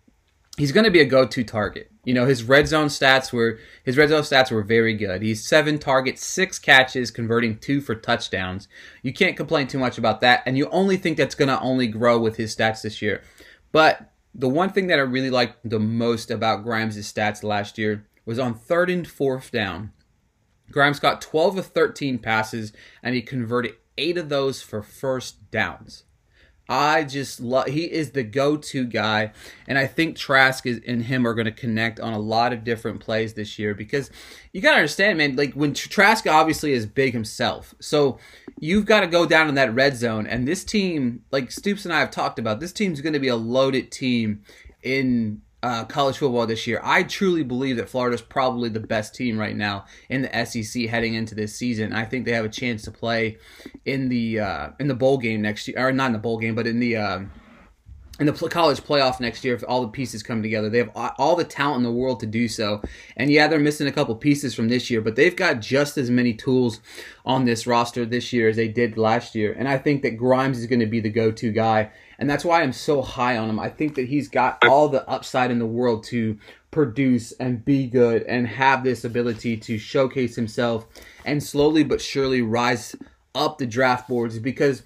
he's 0.58 0.72
going 0.72 0.84
to 0.84 0.92
be 0.92 1.02
a 1.02 1.06
go-to 1.06 1.44
target. 1.44 1.92
You 2.04 2.14
know, 2.14 2.26
his 2.26 2.44
red 2.44 2.68
zone 2.68 2.88
stats 2.88 3.34
were 3.34 3.60
his 3.84 3.98
red 3.98 4.10
zone 4.10 4.22
stats 4.22 4.52
were 4.52 4.62
very 4.62 4.94
good. 4.94 5.22
He's 5.22 5.46
seven 5.46 5.80
targets, 5.80 6.24
six 6.26 6.60
catches, 6.60 7.12
converting 7.12 7.58
two 7.58 7.82
for 7.82 7.96
touchdowns. 7.96 8.68
You 9.02 9.12
can't 9.12 9.38
complain 9.38 9.68
too 9.68 9.80
much 9.80 9.98
about 9.98 10.22
that, 10.22 10.44
and 10.46 10.58
you 10.58 10.70
only 10.70 10.98
think 10.98 11.18
that's 11.18 11.36
going 11.36 11.50
to 11.50 11.60
only 11.60 11.88
grow 11.88 12.20
with 12.20 12.38
his 12.38 12.56
stats 12.56 12.84
this 12.84 13.02
year. 13.02 13.22
But 13.72 14.12
the 14.34 14.50
one 14.50 14.70
thing 14.70 14.88
that 14.88 15.00
I 15.00 15.04
really 15.04 15.30
liked 15.30 15.58
the 15.68 15.80
most 15.80 16.30
about 16.30 16.64
Grimes' 16.64 16.98
stats 16.98 17.44
last 17.44 17.78
year 17.78 18.08
was 18.26 18.40
on 18.40 18.54
third 18.54 18.90
and 18.90 19.08
fourth 19.08 19.52
down. 19.52 19.92
Grimes 20.72 21.00
got 21.00 21.22
12 21.22 21.58
of 21.60 21.66
13 21.68 22.20
passes, 22.20 22.74
and 23.02 23.16
he 23.16 23.22
converted 23.22 23.76
eight 23.98 24.18
of 24.18 24.30
those 24.30 24.62
for 24.62 24.82
first 24.82 25.50
downs. 25.52 26.04
I 26.68 27.04
just 27.04 27.40
love. 27.40 27.68
He 27.68 27.84
is 27.84 28.12
the 28.12 28.24
go-to 28.24 28.86
guy, 28.86 29.34
and 29.68 29.78
I 29.78 29.86
think 29.86 30.18
Trask 30.18 30.66
is, 30.66 30.82
and 30.88 31.04
him 31.04 31.28
are 31.28 31.36
going 31.36 31.46
to 31.46 31.52
connect 31.52 32.00
on 32.00 32.14
a 32.14 32.20
lot 32.20 32.54
of 32.54 32.64
different 32.64 33.02
plays 33.02 33.34
this 33.34 33.60
year 33.60 33.76
because 33.76 34.10
you 34.52 34.62
got 34.62 34.72
to 34.72 34.78
understand, 34.78 35.18
man. 35.18 35.36
Like 35.36 35.54
when 35.54 35.74
Trask 35.74 36.26
obviously 36.26 36.74
is 36.74 36.86
big 36.86 37.14
himself, 37.14 37.76
so 37.80 38.18
you've 38.60 38.86
got 38.86 39.02
to 39.02 39.08
go 39.08 39.26
down 39.28 39.48
in 39.48 39.56
that 39.56 39.76
red 39.76 39.96
zone. 39.96 40.26
And 40.26 40.48
this 40.48 40.64
team, 40.64 41.24
like 41.32 41.52
Stoops 41.52 41.86
and 41.86 41.94
I 41.94 42.00
have 42.00 42.12
talked 42.12 42.40
about, 42.40 42.60
this 42.60 42.74
team's 42.74 43.02
going 43.02 43.14
to 43.14 43.20
be 43.20 43.28
a 43.28 43.36
loaded 43.36 43.92
team 43.92 44.42
in 44.82 45.42
uh, 45.66 45.84
college 45.86 46.20
football 46.20 46.46
this 46.46 46.68
year. 46.68 46.80
I 46.84 47.02
truly 47.02 47.42
believe 47.42 47.78
that 47.78 47.90
Florida's 47.90 48.22
probably 48.22 48.70
the 48.70 48.80
best 48.80 49.16
team 49.16 49.36
right 49.36 49.56
now 49.56 49.86
in 50.10 50.22
the 50.22 50.46
SEC 50.46 50.84
heading 50.84 51.16
into 51.16 51.34
this 51.34 51.56
season. 51.56 51.92
I 51.92 52.06
think 52.06 52.26
they 52.26 52.34
have 52.34 52.46
a 52.46 52.50
chance 52.50 52.84
to 52.84 52.92
play 52.92 53.40
in 53.84 54.08
the 54.10 54.42
uh, 54.42 54.70
in 54.80 54.88
the 54.88 54.94
bowl 54.94 55.18
game 55.18 55.42
next 55.42 55.68
year, 55.68 55.76
or 55.80 55.92
not 55.92 56.08
in 56.08 56.14
the 56.14 56.20
bowl 56.20 56.38
game, 56.38 56.54
but 56.54 56.68
in 56.68 56.80
the 56.80 56.98
uh, 56.98 57.22
in 58.20 58.28
the 58.28 58.34
college 58.34 58.80
playoff 58.82 59.20
next 59.20 59.44
year 59.44 59.56
if 59.56 59.64
all 59.68 59.82
the 59.82 59.88
pieces 59.88 60.22
come 60.22 60.44
together. 60.44 60.70
They 60.70 60.78
have 60.78 60.92
all 61.18 61.36
the 61.36 61.44
talent 61.44 61.78
in 61.78 61.84
the 61.84 61.92
world 61.92 62.20
to 62.20 62.28
do 62.28 62.48
so. 62.48 62.84
And 63.18 63.32
yeah, 63.32 63.48
they're 63.48 63.60
missing 63.60 63.88
a 63.88 63.92
couple 63.92 64.16
pieces 64.16 64.54
from 64.54 64.70
this 64.70 64.92
year, 64.92 65.02
but 65.02 65.16
they've 65.16 65.36
got 65.36 65.62
just 65.62 65.98
as 65.98 66.12
many 66.12 66.36
tools 66.36 66.80
on 67.26 67.46
this 67.46 67.66
roster 67.66 68.06
this 68.06 68.32
year 68.32 68.50
as 68.50 68.56
they 68.56 68.68
did 68.68 69.00
last 69.00 69.34
year. 69.34 69.54
And 69.58 69.68
I 69.68 69.80
think 69.80 70.04
that 70.04 70.12
Grimes 70.12 70.60
is 70.60 70.68
going 70.68 70.80
to 70.80 70.86
be 70.86 71.00
the 71.00 71.10
go-to 71.10 71.52
guy 71.52 71.92
and 72.20 72.30
that's 72.30 72.46
why 72.46 72.62
I'm 72.62 72.74
so 72.74 73.02
high 73.02 73.38
on 73.38 73.50
him. 73.50 73.60
I 73.60 73.70
think 73.70 73.96
that 73.96 74.08
he's 74.08 74.28
got 74.28 74.64
all 74.66 74.88
the 74.88 75.08
upside 75.10 75.52
in 75.52 75.60
the 75.60 75.66
world 75.66 76.04
to 76.06 76.38
produce 76.72 77.32
and 77.34 77.64
be 77.64 77.88
good 77.88 78.24
and 78.24 78.48
have 78.48 78.84
this 78.84 79.04
ability 79.06 79.58
to 79.58 79.78
showcase 79.78 80.36
himself 80.36 80.86
and 81.24 81.42
slowly 81.42 81.84
but 81.84 82.02
surely 82.02 82.42
rise 82.42 82.96
up 83.34 83.58
the 83.58 83.66
draft 83.66 84.08
boards 84.08 84.40
because 84.40 84.84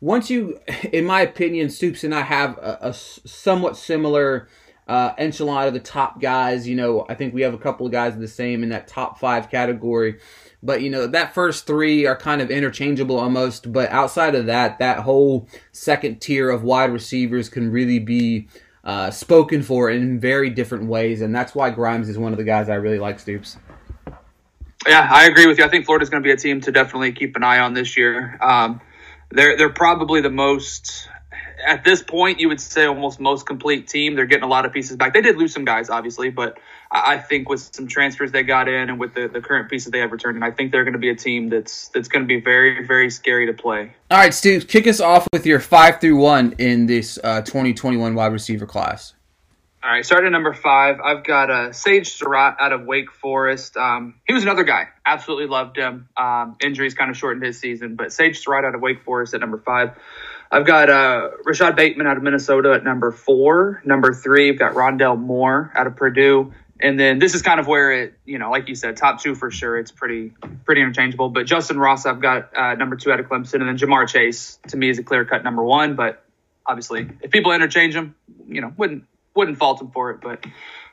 once 0.00 0.30
you, 0.30 0.58
in 0.92 1.04
my 1.04 1.20
opinion, 1.20 1.70
Stoops 1.70 2.04
and 2.04 2.14
I 2.14 2.22
have 2.22 2.56
a, 2.58 2.78
a 2.80 2.94
somewhat 2.94 3.76
similar 3.76 4.48
uh, 4.88 5.14
of 5.18 5.74
the 5.74 5.80
top 5.80 6.20
guys. 6.20 6.66
You 6.66 6.76
know, 6.76 7.06
I 7.08 7.14
think 7.14 7.34
we 7.34 7.42
have 7.42 7.54
a 7.54 7.58
couple 7.58 7.86
of 7.86 7.92
guys 7.92 8.16
the 8.16 8.26
same 8.26 8.62
in 8.62 8.70
that 8.70 8.88
top 8.88 9.18
five 9.18 9.50
category. 9.50 10.18
But 10.62 10.82
you 10.82 10.90
know 10.90 11.06
that 11.06 11.34
first 11.34 11.66
three 11.66 12.06
are 12.06 12.16
kind 12.16 12.40
of 12.40 12.50
interchangeable 12.50 13.18
almost. 13.18 13.72
But 13.72 13.90
outside 13.90 14.34
of 14.34 14.46
that, 14.46 14.78
that 14.80 15.00
whole 15.00 15.48
second 15.72 16.20
tier 16.20 16.50
of 16.50 16.62
wide 16.62 16.90
receivers 16.92 17.48
can 17.48 17.70
really 17.70 18.00
be 18.00 18.48
uh, 18.82 19.10
spoken 19.10 19.62
for 19.62 19.90
in 19.90 20.18
very 20.18 20.50
different 20.50 20.86
ways, 20.86 21.20
and 21.20 21.34
that's 21.34 21.54
why 21.54 21.70
Grimes 21.70 22.08
is 22.08 22.18
one 22.18 22.32
of 22.32 22.38
the 22.38 22.44
guys 22.44 22.68
I 22.68 22.74
really 22.74 22.98
like. 22.98 23.20
Stoops. 23.20 23.56
Yeah, 24.86 25.06
I 25.10 25.26
agree 25.26 25.46
with 25.46 25.58
you. 25.58 25.64
I 25.64 25.68
think 25.68 25.84
Florida's 25.84 26.08
going 26.08 26.22
to 26.22 26.26
be 26.26 26.32
a 26.32 26.36
team 26.36 26.60
to 26.62 26.72
definitely 26.72 27.12
keep 27.12 27.36
an 27.36 27.44
eye 27.44 27.58
on 27.58 27.74
this 27.74 27.96
year. 27.96 28.38
Um, 28.40 28.80
they're 29.30 29.56
they're 29.56 29.72
probably 29.72 30.22
the 30.22 30.30
most 30.30 31.08
at 31.66 31.84
this 31.84 32.02
point, 32.02 32.40
you 32.40 32.48
would 32.48 32.60
say 32.60 32.86
almost 32.86 33.20
most 33.20 33.46
complete 33.46 33.88
team. 33.88 34.14
They're 34.14 34.26
getting 34.26 34.44
a 34.44 34.48
lot 34.48 34.64
of 34.64 34.72
pieces 34.72 34.96
back. 34.96 35.14
They 35.14 35.20
did 35.20 35.36
lose 35.36 35.52
some 35.52 35.64
guys, 35.64 35.90
obviously, 35.90 36.30
but 36.30 36.58
I 36.90 37.18
think 37.18 37.48
with 37.48 37.74
some 37.74 37.86
transfers 37.86 38.32
they 38.32 38.42
got 38.42 38.68
in 38.68 38.88
and 38.88 38.98
with 38.98 39.14
the, 39.14 39.28
the 39.28 39.40
current 39.40 39.68
pieces 39.68 39.92
they 39.92 39.98
have 39.98 40.12
returned, 40.12 40.42
I 40.42 40.50
think 40.50 40.72
they're 40.72 40.84
going 40.84 40.94
to 40.94 40.98
be 40.98 41.10
a 41.10 41.16
team 41.16 41.48
that's 41.48 41.88
that's 41.88 42.08
going 42.08 42.24
to 42.24 42.26
be 42.26 42.40
very 42.40 42.86
very 42.86 43.10
scary 43.10 43.46
to 43.46 43.52
play. 43.52 43.92
All 44.10 44.18
right, 44.18 44.32
Steve, 44.32 44.68
kick 44.68 44.86
us 44.86 45.00
off 45.00 45.26
with 45.32 45.44
your 45.44 45.60
five 45.60 46.00
through 46.00 46.16
one 46.16 46.54
in 46.58 46.86
this 46.86 47.18
uh, 47.22 47.42
2021 47.42 48.14
wide 48.14 48.32
receiver 48.32 48.66
class. 48.66 49.14
All 49.80 49.90
right, 49.90 50.04
starting 50.04 50.26
at 50.26 50.32
number 50.32 50.54
five, 50.54 51.00
I've 51.00 51.22
got 51.22 51.50
uh, 51.50 51.72
Sage 51.72 52.10
Surratt 52.10 52.56
out 52.60 52.72
of 52.72 52.84
Wake 52.84 53.12
Forest. 53.12 53.76
Um, 53.76 54.16
he 54.26 54.34
was 54.34 54.42
another 54.42 54.64
guy. 54.64 54.88
Absolutely 55.06 55.46
loved 55.46 55.76
him. 55.76 56.08
Um, 56.16 56.56
injuries 56.60 56.94
kind 56.94 57.10
of 57.10 57.16
shortened 57.16 57.46
his 57.46 57.60
season, 57.60 57.94
but 57.94 58.12
Sage 58.12 58.40
Surratt 58.40 58.64
out 58.64 58.74
of 58.74 58.80
Wake 58.80 59.04
Forest 59.04 59.34
at 59.34 59.40
number 59.40 59.58
five. 59.58 59.92
I've 60.50 60.66
got 60.66 60.88
uh, 60.88 61.30
Rashod 61.44 61.76
Bateman 61.76 62.06
out 62.06 62.16
of 62.16 62.22
Minnesota 62.22 62.72
at 62.72 62.84
number 62.84 63.10
four. 63.10 63.82
Number 63.84 64.14
three, 64.14 64.50
I've 64.50 64.58
got 64.58 64.74
Rondale 64.74 65.18
Moore 65.18 65.70
out 65.74 65.86
of 65.86 65.96
Purdue. 65.96 66.52
And 66.80 66.98
then 66.98 67.18
this 67.18 67.34
is 67.34 67.42
kind 67.42 67.58
of 67.58 67.66
where 67.66 67.92
it, 67.92 68.14
you 68.24 68.38
know, 68.38 68.50
like 68.50 68.68
you 68.68 68.74
said, 68.74 68.96
top 68.96 69.20
two 69.20 69.34
for 69.34 69.50
sure. 69.50 69.76
It's 69.76 69.90
pretty, 69.90 70.32
pretty 70.64 70.80
interchangeable. 70.80 71.28
But 71.28 71.44
Justin 71.46 71.78
Ross, 71.78 72.06
I've 72.06 72.20
got 72.20 72.56
uh, 72.56 72.74
number 72.74 72.96
two 72.96 73.12
out 73.12 73.18
of 73.18 73.26
Clemson, 73.26 73.54
and 73.54 73.68
then 73.68 73.76
Ja'Marr 73.76 74.08
Chase 74.08 74.60
to 74.68 74.76
me 74.76 74.88
is 74.88 74.98
a 74.98 75.02
clear 75.02 75.24
cut 75.24 75.42
number 75.42 75.62
one. 75.62 75.96
But 75.96 76.24
obviously, 76.64 77.10
if 77.20 77.30
people 77.30 77.52
interchange 77.52 77.94
them, 77.94 78.14
you 78.46 78.60
know, 78.60 78.72
wouldn't 78.76 79.04
wouldn't 79.34 79.58
fault 79.58 79.82
him 79.82 79.90
for 79.90 80.12
it. 80.12 80.20
But 80.22 80.44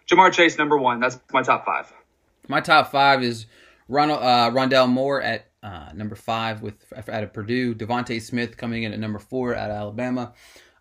Ja'Marr 0.09 0.33
Chase, 0.33 0.57
number 0.57 0.77
one. 0.77 0.99
That's 0.99 1.19
my 1.31 1.43
top 1.43 1.65
five. 1.65 1.91
My 2.47 2.61
top 2.61 2.91
five 2.91 3.23
is 3.23 3.45
Ronald, 3.87 4.21
uh, 4.21 4.51
Rondale 4.51 4.89
Moore 4.89 5.21
at 5.21 5.45
uh, 5.65 5.89
number 5.95 6.15
five 6.15 6.61
with 6.61 6.93
out 6.95 7.23
of 7.23 7.33
Purdue, 7.33 7.73
Devonte 7.73 8.21
Smith 8.21 8.55
coming 8.55 8.83
in 8.83 8.93
at 8.93 8.99
number 8.99 9.17
four 9.17 9.55
out 9.55 9.71
of 9.71 9.75
Alabama, 9.75 10.33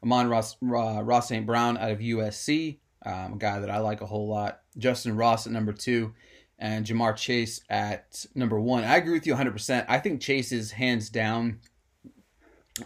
Amon 0.02 0.28
Ross, 0.28 0.56
Ra 0.60 1.20
St. 1.20 1.46
Brown 1.46 1.78
out 1.78 1.90
of 1.90 2.00
USC, 2.00 2.76
um, 3.06 3.32
a 3.32 3.36
guy 3.38 3.60
that 3.60 3.70
I 3.70 3.78
like 3.78 4.02
a 4.02 4.06
whole 4.06 4.28
lot, 4.28 4.60
Justin 4.76 5.16
Ross 5.16 5.46
at 5.46 5.54
number 5.54 5.72
two, 5.72 6.12
and 6.58 6.84
Ja'Marr 6.84 7.16
Chase 7.16 7.62
at 7.70 8.26
number 8.34 8.60
one. 8.60 8.84
I 8.84 8.96
agree 8.96 9.14
with 9.14 9.26
you 9.26 9.34
100%. 9.34 9.86
I 9.88 9.98
think 9.98 10.20
Chase 10.20 10.52
is 10.52 10.72
hands 10.72 11.08
down 11.08 11.60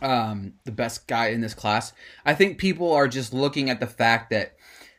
um, 0.00 0.52
the 0.64 0.72
best 0.72 1.08
guy 1.08 1.28
in 1.28 1.40
this 1.40 1.54
class. 1.54 1.92
I 2.24 2.32
think 2.32 2.58
people 2.58 2.92
are 2.92 3.08
just 3.08 3.34
looking 3.34 3.70
at 3.70 3.80
the 3.80 3.86
fact 3.88 4.30
that 4.30 4.54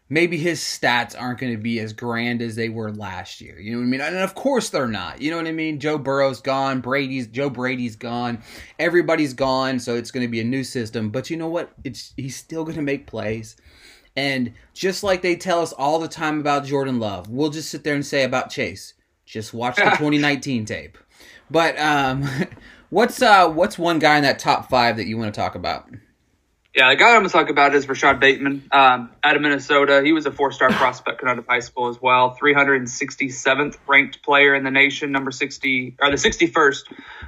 maybe 0.09 0.37
his 0.37 0.59
stats 0.59 1.15
aren't 1.17 1.39
going 1.39 1.53
to 1.53 1.61
be 1.61 1.79
as 1.79 1.93
grand 1.93 2.41
as 2.41 2.55
they 2.55 2.67
were 2.67 2.91
last 2.91 3.39
year. 3.39 3.59
You 3.59 3.71
know 3.71 3.77
what 3.77 3.83
I 3.83 3.87
mean? 3.87 4.01
And 4.01 4.17
of 4.17 4.35
course 4.35 4.69
they're 4.69 4.87
not. 4.87 5.21
You 5.21 5.31
know 5.31 5.37
what 5.37 5.47
I 5.47 5.51
mean? 5.51 5.79
Joe 5.79 5.97
Burrow's 5.97 6.41
gone, 6.41 6.81
Brady's 6.81 7.27
Joe 7.27 7.49
Brady's 7.49 7.95
gone, 7.95 8.41
everybody's 8.79 9.33
gone, 9.33 9.79
so 9.79 9.95
it's 9.95 10.11
going 10.11 10.25
to 10.25 10.31
be 10.31 10.41
a 10.41 10.45
new 10.45 10.63
system. 10.63 11.09
But 11.09 11.29
you 11.29 11.37
know 11.37 11.47
what? 11.47 11.71
It's 11.83 12.13
he's 12.17 12.35
still 12.35 12.63
going 12.63 12.75
to 12.75 12.81
make 12.81 13.07
plays. 13.07 13.55
And 14.15 14.53
just 14.73 15.03
like 15.03 15.21
they 15.21 15.35
tell 15.35 15.61
us 15.61 15.71
all 15.71 15.99
the 15.99 16.07
time 16.07 16.39
about 16.39 16.65
Jordan 16.65 16.99
Love, 16.99 17.29
we'll 17.29 17.51
just 17.51 17.69
sit 17.69 17.83
there 17.83 17.95
and 17.95 18.05
say 18.05 18.23
about 18.23 18.49
Chase, 18.49 18.95
just 19.25 19.53
watch 19.53 19.75
the 19.77 19.83
2019 19.91 20.65
tape. 20.65 20.97
But 21.51 21.79
um, 21.79 22.27
what's 22.89 23.21
uh, 23.21 23.47
what's 23.49 23.77
one 23.77 23.99
guy 23.99 24.17
in 24.17 24.23
that 24.23 24.39
top 24.39 24.69
five 24.69 24.97
that 24.97 25.05
you 25.05 25.17
want 25.17 25.33
to 25.33 25.39
talk 25.39 25.55
about? 25.55 25.89
Yeah, 26.75 26.91
the 26.91 26.97
guy 26.97 27.07
I'm 27.07 27.15
going 27.15 27.25
to 27.25 27.31
talk 27.31 27.49
about 27.49 27.73
is 27.73 27.89
Rashod 27.89 28.19
Bateman 28.19 28.69
um, 28.71 29.09
out 29.23 29.35
of 29.35 29.41
Minnesota. 29.41 30.03
He 30.03 30.11
was 30.11 30.27
a 30.27 30.31
four 30.31 30.51
star 30.51 30.69
prospect 30.69 31.19
coming 31.19 31.31
out 31.31 31.39
of 31.39 31.47
high 31.47 31.61
school 31.61 31.87
as 31.87 31.99
well. 31.99 32.37
367th 32.39 33.77
ranked 33.87 34.21
player 34.21 34.53
in 34.53 34.63
the 34.63 34.69
nation, 34.69 35.11
number 35.11 35.31
60, 35.31 35.95
or 35.99 36.11
the 36.11 36.17
61st 36.17 36.83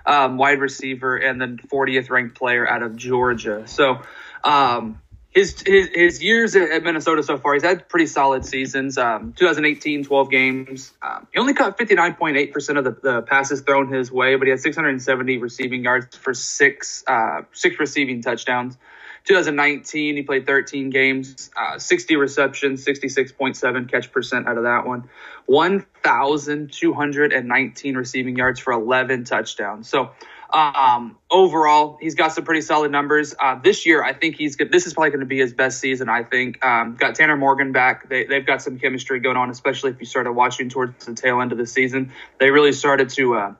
um, 0.05 0.37
wide 0.37 0.59
receiver, 0.59 1.17
and 1.17 1.41
then 1.41 1.57
40th 1.57 2.11
ranked 2.11 2.37
player 2.37 2.69
out 2.69 2.83
of 2.83 2.95
Georgia. 2.95 3.67
So, 3.67 4.01
um, 4.43 5.01
his, 5.31 5.61
his 5.65 5.89
his 5.93 6.21
years 6.21 6.55
at 6.57 6.83
Minnesota 6.83 7.23
so 7.23 7.37
far, 7.37 7.53
he's 7.53 7.63
had 7.63 7.87
pretty 7.87 8.05
solid 8.05 8.45
seasons. 8.45 8.97
Um, 8.97 9.33
2018, 9.33 10.03
12 10.03 10.29
games. 10.29 10.91
Um, 11.01 11.25
he 11.33 11.39
only 11.39 11.53
caught 11.53 11.77
59.8% 11.77 12.77
of 12.77 12.83
the, 12.83 12.91
the, 12.91 13.21
passes 13.21 13.61
thrown 13.61 13.91
his 13.91 14.11
way, 14.11 14.35
but 14.35 14.45
he 14.45 14.51
had 14.51 14.59
670 14.59 15.37
receiving 15.37 15.83
yards 15.83 16.15
for 16.17 16.33
six 16.33 17.03
uh, 17.07 17.43
six 17.53 17.79
receiving 17.79 18.21
touchdowns. 18.21 18.77
2019, 19.25 20.15
he 20.15 20.23
played 20.23 20.47
13 20.47 20.89
games, 20.89 21.51
uh, 21.55 21.77
60 21.77 22.15
receptions, 22.15 22.83
66.7 22.85 23.89
catch 23.89 24.11
percent 24.11 24.47
out 24.47 24.57
of 24.57 24.63
that 24.63 24.85
one, 24.85 25.07
1,219 25.45 27.95
receiving 27.95 28.35
yards 28.35 28.59
for 28.59 28.73
11 28.73 29.25
touchdowns. 29.25 29.87
So 29.87 30.09
um, 30.53 31.17
overall, 31.29 31.97
he's 32.01 32.15
got 32.15 32.33
some 32.33 32.43
pretty 32.43 32.61
solid 32.61 32.91
numbers. 32.91 33.33
Uh, 33.39 33.55
this 33.55 33.85
year, 33.85 34.03
I 34.03 34.13
think 34.13 34.35
he's 34.35 34.55
good. 34.55 34.71
This 34.71 34.85
is 34.85 34.93
probably 34.93 35.11
going 35.11 35.21
to 35.21 35.25
be 35.25 35.39
his 35.39 35.53
best 35.53 35.79
season. 35.79 36.09
I 36.09 36.23
think. 36.23 36.63
Um, 36.65 36.95
got 36.95 37.15
Tanner 37.15 37.37
Morgan 37.37 37.71
back. 37.71 38.09
They, 38.09 38.25
they've 38.25 38.45
got 38.45 38.61
some 38.61 38.77
chemistry 38.77 39.19
going 39.19 39.37
on, 39.37 39.49
especially 39.49 39.91
if 39.91 39.99
you 39.99 40.05
started 40.05 40.33
watching 40.33 40.69
towards 40.69 41.05
the 41.05 41.13
tail 41.13 41.41
end 41.41 41.51
of 41.51 41.57
the 41.57 41.67
season. 41.67 42.11
They 42.39 42.51
really 42.51 42.73
started 42.73 43.09
to 43.11 43.35
uh, 43.35 43.53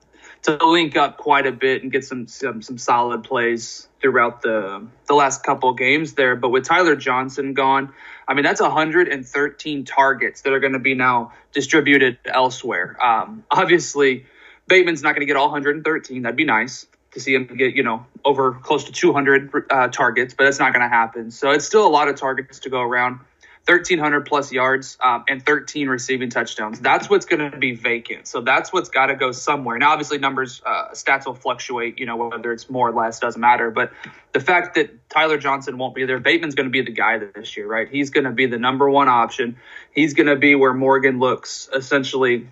to 0.44 0.66
link 0.66 0.96
up 0.96 1.18
quite 1.18 1.46
a 1.46 1.52
bit 1.52 1.84
and 1.84 1.92
get 1.92 2.04
some 2.04 2.28
some, 2.28 2.62
some 2.62 2.78
solid 2.78 3.24
plays 3.24 3.88
throughout 4.02 4.42
the 4.42 4.86
the 5.08 5.14
last 5.14 5.44
couple 5.44 5.74
games 5.74 6.14
there. 6.14 6.36
But 6.36 6.50
with 6.50 6.66
Tyler 6.66 6.96
Johnson 6.96 7.54
gone, 7.54 7.94
I 8.28 8.34
mean 8.34 8.44
that's 8.44 8.62
113 8.62 9.86
targets 9.86 10.42
that 10.42 10.54
are 10.54 10.60
going 10.60 10.74
to 10.74 10.80
be 10.80 10.96
now 10.96 11.34
distributed 11.52 12.18
elsewhere. 12.26 12.98
Um, 13.04 13.44
obviously, 13.52 14.26
Bateman's 14.68 15.04
not 15.04 15.14
going 15.14 15.22
to 15.22 15.28
get 15.28 15.36
all 15.36 15.48
113. 15.48 16.24
That'd 16.24 16.36
be 16.36 16.46
nice 16.46 16.88
to 17.12 17.20
see 17.20 17.34
him 17.34 17.46
get 17.46 17.76
you 17.76 17.84
know 17.84 18.06
over 18.26 18.54
close 18.54 18.86
to 18.86 18.92
200 18.92 19.66
uh, 19.70 19.88
targets, 19.90 20.34
but 20.34 20.46
that's 20.46 20.60
not 20.60 20.74
going 20.74 20.84
to 20.84 20.90
happen. 20.90 21.32
So 21.32 21.52
it's 21.52 21.66
still 21.66 21.86
a 21.86 21.90
lot 21.90 22.08
of 22.08 22.16
targets 22.16 22.60
to 22.62 22.70
go 22.70 22.82
around. 22.82 23.20
1,300 23.68 24.25
plus 24.25 24.51
yards 24.51 24.98
um, 25.03 25.24
and 25.27 25.46
13 25.46 25.88
receiving 25.88 26.32
touchdowns. 26.32 26.80
That's 26.80 27.08
what's 27.10 27.25
going 27.25 27.51
to 27.51 27.58
be 27.58 27.75
vacant. 27.75 28.27
So 28.27 28.41
that's 28.41 28.74
what's 28.74 28.89
got 28.89 29.08
to 29.08 29.15
go 29.15 29.32
somewhere. 29.32 29.77
Now, 29.77 29.91
obviously, 29.91 30.18
numbers, 30.18 30.63
uh, 30.65 30.89
stats 30.94 31.27
will 31.27 31.36
fluctuate, 31.36 32.00
you 32.00 32.08
know, 32.08 32.15
whether 32.15 32.51
it's 32.51 32.72
more 32.72 32.89
or 32.89 32.91
less, 32.91 33.20
doesn't 33.20 33.39
matter. 33.39 33.70
But 33.70 33.91
the 34.34 34.39
fact 34.39 34.75
that 34.75 35.10
Tyler 35.10 35.38
Johnson 35.38 35.77
won't 35.77 35.94
be 35.94 36.06
there, 36.06 36.20
Bateman's 36.20 36.56
going 36.56 36.68
to 36.68 36.72
be 36.72 36.82
the 36.82 36.91
guy 36.91 37.20
this 37.20 37.56
year, 37.56 37.68
right? 37.68 37.88
He's 37.88 38.10
going 38.10 38.24
to 38.24 38.32
be 38.32 38.48
the 38.48 38.58
number 38.58 38.89
one 38.89 39.08
option. 39.08 39.58
He's 39.94 40.15
going 40.15 40.27
to 40.27 40.38
be 40.38 40.56
where 40.56 40.74
Morgan 40.74 41.20
looks 41.20 41.70
essentially 41.72 42.48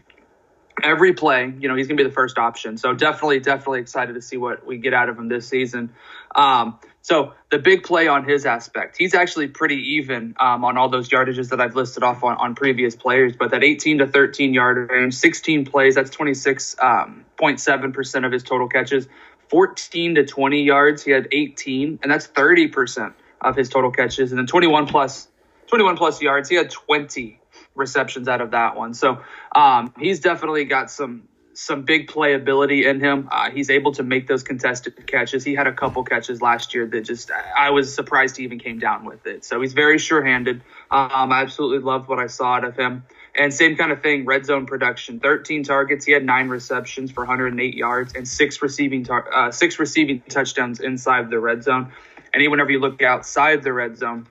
every 0.83 1.13
play. 1.13 1.51
You 1.59 1.69
know, 1.69 1.75
he's 1.75 1.87
going 1.87 1.97
to 1.97 2.03
be 2.03 2.07
the 2.07 2.13
first 2.13 2.37
option. 2.37 2.77
So 2.77 2.93
definitely, 2.93 3.39
definitely 3.39 3.79
excited 3.79 4.13
to 4.13 4.21
see 4.21 4.37
what 4.37 4.65
we 4.65 4.77
get 4.77 4.93
out 4.93 5.09
of 5.09 5.17
him 5.17 5.27
this 5.27 5.47
season. 5.47 5.93
Um, 6.35 6.79
so 7.01 7.33
the 7.49 7.59
big 7.59 7.83
play 7.83 8.07
on 8.07 8.27
his 8.27 8.45
aspect, 8.45 8.97
he's 8.97 9.13
actually 9.13 9.47
pretty 9.47 9.95
even 9.95 10.35
um, 10.39 10.65
on 10.65 10.77
all 10.77 10.89
those 10.89 11.09
yardages 11.09 11.49
that 11.49 11.61
I've 11.61 11.75
listed 11.75 12.03
off 12.03 12.23
on, 12.23 12.35
on 12.37 12.55
previous 12.55 12.95
players. 12.95 13.33
But 13.37 13.51
that 13.51 13.63
18 13.63 13.99
to 13.99 14.07
13 14.07 14.53
yard 14.53 14.89
range, 14.89 15.15
16 15.15 15.65
plays, 15.65 15.95
that's 15.95 16.09
26.7 16.15 16.79
um, 16.81 17.91
percent 17.91 18.25
of 18.25 18.31
his 18.31 18.43
total 18.43 18.67
catches. 18.67 19.07
14 19.49 20.15
to 20.15 20.25
20 20.25 20.61
yards, 20.63 21.03
he 21.03 21.11
had 21.11 21.27
18, 21.31 21.99
and 22.03 22.11
that's 22.11 22.27
30 22.27 22.67
percent 22.67 23.13
of 23.41 23.55
his 23.55 23.69
total 23.69 23.91
catches. 23.91 24.31
And 24.31 24.39
then 24.39 24.47
21 24.47 24.87
plus 24.87 25.27
21 25.67 25.97
plus 25.97 26.21
yards, 26.21 26.49
he 26.49 26.55
had 26.55 26.69
20 26.69 27.39
receptions 27.75 28.27
out 28.27 28.41
of 28.41 28.51
that 28.51 28.75
one. 28.75 28.93
So 28.93 29.21
um, 29.55 29.93
he's 29.97 30.19
definitely 30.19 30.65
got 30.65 30.91
some 30.91 31.27
some 31.59 31.83
big 31.83 32.07
playability 32.07 32.85
in 32.85 33.01
him. 33.01 33.27
Uh, 33.29 33.51
he's 33.51 33.69
able 33.69 33.91
to 33.91 34.01
make 34.01 34.27
those 34.27 34.43
contested 34.43 35.05
catches. 35.05 35.43
He 35.43 35.53
had 35.53 35.67
a 35.67 35.73
couple 35.73 36.03
catches 36.05 36.41
last 36.41 36.73
year 36.73 36.87
that 36.87 37.01
just 37.01 37.31
I 37.31 37.71
was 37.71 37.93
surprised 37.93 38.37
he 38.37 38.43
even 38.43 38.59
came 38.59 38.79
down 38.79 39.03
with 39.03 39.27
it. 39.27 39.43
So 39.43 39.59
he's 39.59 39.73
very 39.73 39.97
sure-handed. 39.97 40.61
Um, 40.89 41.33
I 41.33 41.41
absolutely 41.41 41.79
loved 41.79 42.07
what 42.07 42.17
I 42.17 42.27
saw 42.27 42.53
out 42.55 42.63
of 42.63 42.77
him. 42.77 43.03
And 43.35 43.53
same 43.53 43.75
kind 43.75 43.91
of 43.91 44.01
thing, 44.01 44.25
red 44.25 44.45
zone 44.45 44.67
production. 44.67 45.19
13 45.19 45.63
targets. 45.63 46.05
He 46.05 46.13
had 46.13 46.23
nine 46.23 46.47
receptions 46.47 47.11
for 47.11 47.25
108 47.25 47.73
yards 47.75 48.15
and 48.15 48.25
six 48.25 48.61
receiving 48.61 49.03
tar- 49.03 49.31
uh, 49.31 49.51
six 49.51 49.79
receiving 49.79 50.21
touchdowns 50.29 50.79
inside 50.79 51.29
the 51.29 51.39
red 51.39 51.63
zone. 51.63 51.91
And 52.33 52.41
even 52.41 52.51
whenever 52.51 52.71
you 52.71 52.79
look 52.79 53.01
outside 53.01 53.63
the 53.63 53.73
red 53.73 53.97
zone, 53.97 54.27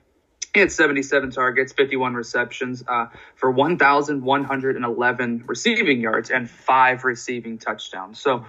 he 0.58 0.60
had 0.60 0.72
77 0.72 1.30
targets, 1.30 1.72
51 1.72 2.14
receptions 2.14 2.82
uh, 2.88 3.06
for 3.36 3.48
1,111 3.48 5.44
receiving 5.46 6.00
yards 6.00 6.30
and 6.30 6.50
five 6.50 7.04
receiving 7.04 7.58
touchdowns. 7.58 8.20
So 8.20 8.44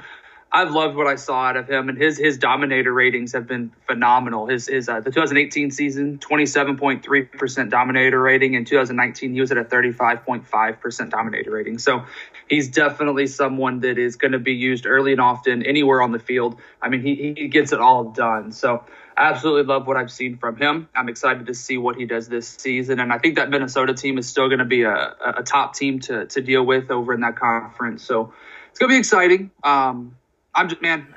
I've 0.51 0.71
loved 0.71 0.95
what 0.95 1.05
I 1.05 1.13
saw 1.13 1.43
out 1.43 1.55
of 1.55 1.69
him, 1.69 1.87
and 1.89 1.97
his 1.99 2.17
his 2.17 2.39
dominator 2.39 2.91
ratings 2.91 3.33
have 3.33 3.45
been 3.45 3.71
phenomenal. 3.85 4.47
His 4.47 4.65
his 4.65 4.89
uh, 4.89 5.01
the 5.01 5.11
2018 5.11 5.69
season, 5.69 6.17
27.3 6.17 7.31
percent 7.33 7.69
dominator 7.69 8.19
rating. 8.19 8.55
In 8.55 8.65
2019, 8.65 9.33
he 9.33 9.39
was 9.39 9.51
at 9.51 9.59
a 9.59 9.63
35.5 9.63 10.79
percent 10.79 11.11
dominator 11.11 11.51
rating. 11.51 11.77
So 11.77 12.05
he's 12.47 12.69
definitely 12.69 13.27
someone 13.27 13.81
that 13.81 13.99
is 13.99 14.15
going 14.15 14.31
to 14.31 14.39
be 14.39 14.53
used 14.53 14.87
early 14.87 15.11
and 15.11 15.21
often 15.21 15.61
anywhere 15.61 16.01
on 16.01 16.11
the 16.11 16.17
field. 16.17 16.59
I 16.81 16.89
mean, 16.89 17.03
he 17.03 17.35
he 17.37 17.47
gets 17.49 17.71
it 17.71 17.79
all 17.79 18.05
done. 18.05 18.51
So 18.51 18.83
absolutely 19.19 19.63
love 19.63 19.85
what 19.85 19.97
I've 19.97 20.11
seen 20.11 20.37
from 20.37 20.55
him. 20.55 20.89
I'm 20.95 21.09
excited 21.09 21.45
to 21.47 21.53
see 21.53 21.77
what 21.77 21.97
he 21.97 22.05
does 22.05 22.27
this 22.27 22.47
season, 22.47 22.99
and 22.99 23.11
I 23.11 23.19
think 23.19 23.35
that 23.35 23.49
Minnesota 23.49 23.93
team 23.93 24.17
is 24.17 24.27
still 24.27 24.47
going 24.47 24.59
to 24.59 24.65
be 24.65 24.83
a, 24.83 25.15
a 25.37 25.43
top 25.43 25.75
team 25.75 25.99
to 26.01 26.25
to 26.27 26.41
deal 26.41 26.65
with 26.65 26.89
over 26.89 27.13
in 27.13 27.21
that 27.21 27.35
conference. 27.35 28.03
So 28.03 28.33
it's 28.69 28.79
going 28.79 28.89
to 28.89 28.95
be 28.95 28.99
exciting. 28.99 29.51
Um, 29.63 30.15
I'm 30.55 30.69
just 30.69 30.81
man, 30.81 31.07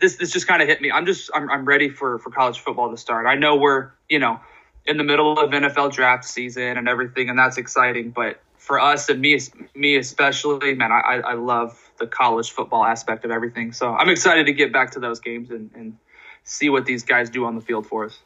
this 0.00 0.16
this 0.16 0.30
just 0.30 0.46
kind 0.46 0.62
of 0.62 0.68
hit 0.68 0.80
me. 0.80 0.90
I'm 0.90 1.06
just 1.06 1.30
I'm 1.34 1.50
I'm 1.50 1.64
ready 1.64 1.88
for 1.88 2.18
for 2.18 2.30
college 2.30 2.58
football 2.58 2.90
to 2.90 2.96
start. 2.96 3.26
I 3.26 3.36
know 3.36 3.56
we're 3.56 3.90
you 4.08 4.18
know 4.18 4.40
in 4.84 4.96
the 4.96 5.04
middle 5.04 5.38
of 5.38 5.50
NFL 5.50 5.92
draft 5.92 6.24
season 6.24 6.76
and 6.76 6.88
everything, 6.88 7.28
and 7.28 7.38
that's 7.38 7.56
exciting, 7.56 8.10
but 8.10 8.40
for 8.56 8.78
us 8.78 9.08
and 9.08 9.20
me, 9.20 9.40
me 9.74 9.96
especially, 9.96 10.74
man, 10.74 10.92
I, 10.92 11.20
I 11.24 11.34
love 11.34 11.78
the 11.98 12.06
college 12.06 12.52
football 12.52 12.84
aspect 12.84 13.24
of 13.24 13.32
everything. 13.32 13.72
So 13.72 13.92
I'm 13.92 14.08
excited 14.08 14.46
to 14.46 14.52
get 14.52 14.72
back 14.72 14.92
to 14.92 15.00
those 15.00 15.18
games 15.18 15.50
and, 15.50 15.70
and 15.74 15.96
see 16.44 16.68
what 16.68 16.86
these 16.86 17.02
guys 17.02 17.30
do 17.30 17.44
on 17.44 17.54
the 17.54 17.60
field 17.60 17.86
for 17.86 18.04
us. 18.04 18.18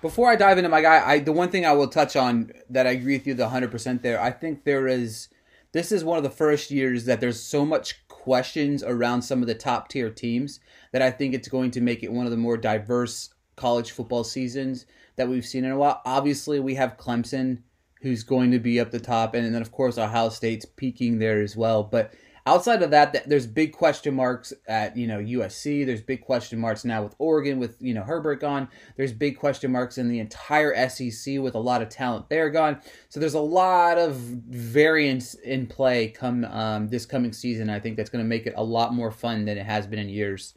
Before 0.00 0.30
I 0.30 0.36
dive 0.36 0.58
into 0.58 0.70
my 0.70 0.80
guy, 0.80 1.02
I, 1.04 1.18
the 1.18 1.32
one 1.32 1.50
thing 1.50 1.66
I 1.66 1.72
will 1.72 1.88
touch 1.88 2.14
on 2.14 2.52
that 2.70 2.86
I 2.86 2.90
agree 2.90 3.16
with 3.16 3.26
you 3.26 3.34
the 3.34 3.48
hundred 3.48 3.70
percent 3.70 4.02
there. 4.02 4.20
I 4.20 4.30
think 4.30 4.64
there 4.64 4.86
is. 4.86 5.28
This 5.72 5.92
is 5.92 6.02
one 6.02 6.16
of 6.16 6.24
the 6.24 6.30
first 6.30 6.70
years 6.70 7.04
that 7.04 7.20
there's 7.20 7.42
so 7.42 7.66
much 7.66 8.06
questions 8.08 8.82
around 8.82 9.22
some 9.22 9.42
of 9.42 9.48
the 9.48 9.54
top 9.54 9.88
tier 9.88 10.08
teams 10.08 10.60
that 10.92 11.02
I 11.02 11.10
think 11.10 11.34
it's 11.34 11.48
going 11.48 11.70
to 11.72 11.80
make 11.80 12.02
it 12.02 12.12
one 12.12 12.24
of 12.24 12.30
the 12.30 12.38
more 12.38 12.56
diverse 12.56 13.34
college 13.56 13.90
football 13.90 14.24
seasons 14.24 14.86
that 15.16 15.28
we've 15.28 15.44
seen 15.44 15.64
in 15.64 15.72
a 15.72 15.76
while. 15.76 16.00
Obviously, 16.06 16.58
we 16.60 16.76
have 16.76 16.96
Clemson, 16.96 17.62
who's 18.00 18.22
going 18.22 18.50
to 18.52 18.58
be 18.58 18.80
up 18.80 18.90
the 18.90 19.00
top, 19.00 19.34
and 19.34 19.54
then 19.54 19.60
of 19.60 19.72
course 19.72 19.98
Ohio 19.98 20.30
State's 20.30 20.64
peaking 20.64 21.18
there 21.18 21.42
as 21.42 21.56
well. 21.56 21.82
But 21.82 22.14
outside 22.48 22.82
of 22.82 22.90
that, 22.92 23.28
there's 23.28 23.46
big 23.46 23.72
question 23.72 24.14
marks 24.14 24.52
at 24.66 24.96
you 24.96 25.06
know 25.06 25.18
USC. 25.18 25.84
There's 25.84 26.00
big 26.00 26.22
question 26.22 26.58
marks 26.58 26.84
now 26.84 27.02
with 27.02 27.14
Oregon 27.18 27.58
with 27.58 27.76
you 27.80 27.94
know 27.94 28.02
Herbert 28.02 28.40
gone. 28.40 28.68
There's 28.96 29.12
big 29.12 29.38
question 29.38 29.70
marks 29.70 29.98
in 29.98 30.08
the 30.08 30.18
entire 30.18 30.88
SEC 30.88 31.38
with 31.40 31.54
a 31.54 31.58
lot 31.58 31.82
of 31.82 31.88
talent 31.90 32.28
there 32.28 32.50
gone. 32.50 32.80
So 33.10 33.20
there's 33.20 33.34
a 33.34 33.40
lot 33.40 33.98
of 33.98 34.14
variance 34.14 35.34
in 35.34 35.66
play 35.66 36.08
come 36.08 36.44
um, 36.46 36.88
this 36.88 37.04
coming 37.04 37.32
season. 37.32 37.68
I 37.68 37.80
think 37.80 37.96
that's 37.96 38.10
going 38.10 38.24
to 38.24 38.28
make 38.28 38.46
it 38.46 38.54
a 38.56 38.64
lot 38.64 38.94
more 38.94 39.10
fun 39.10 39.44
than 39.44 39.58
it 39.58 39.66
has 39.66 39.86
been 39.86 39.98
in 39.98 40.08
years. 40.08 40.54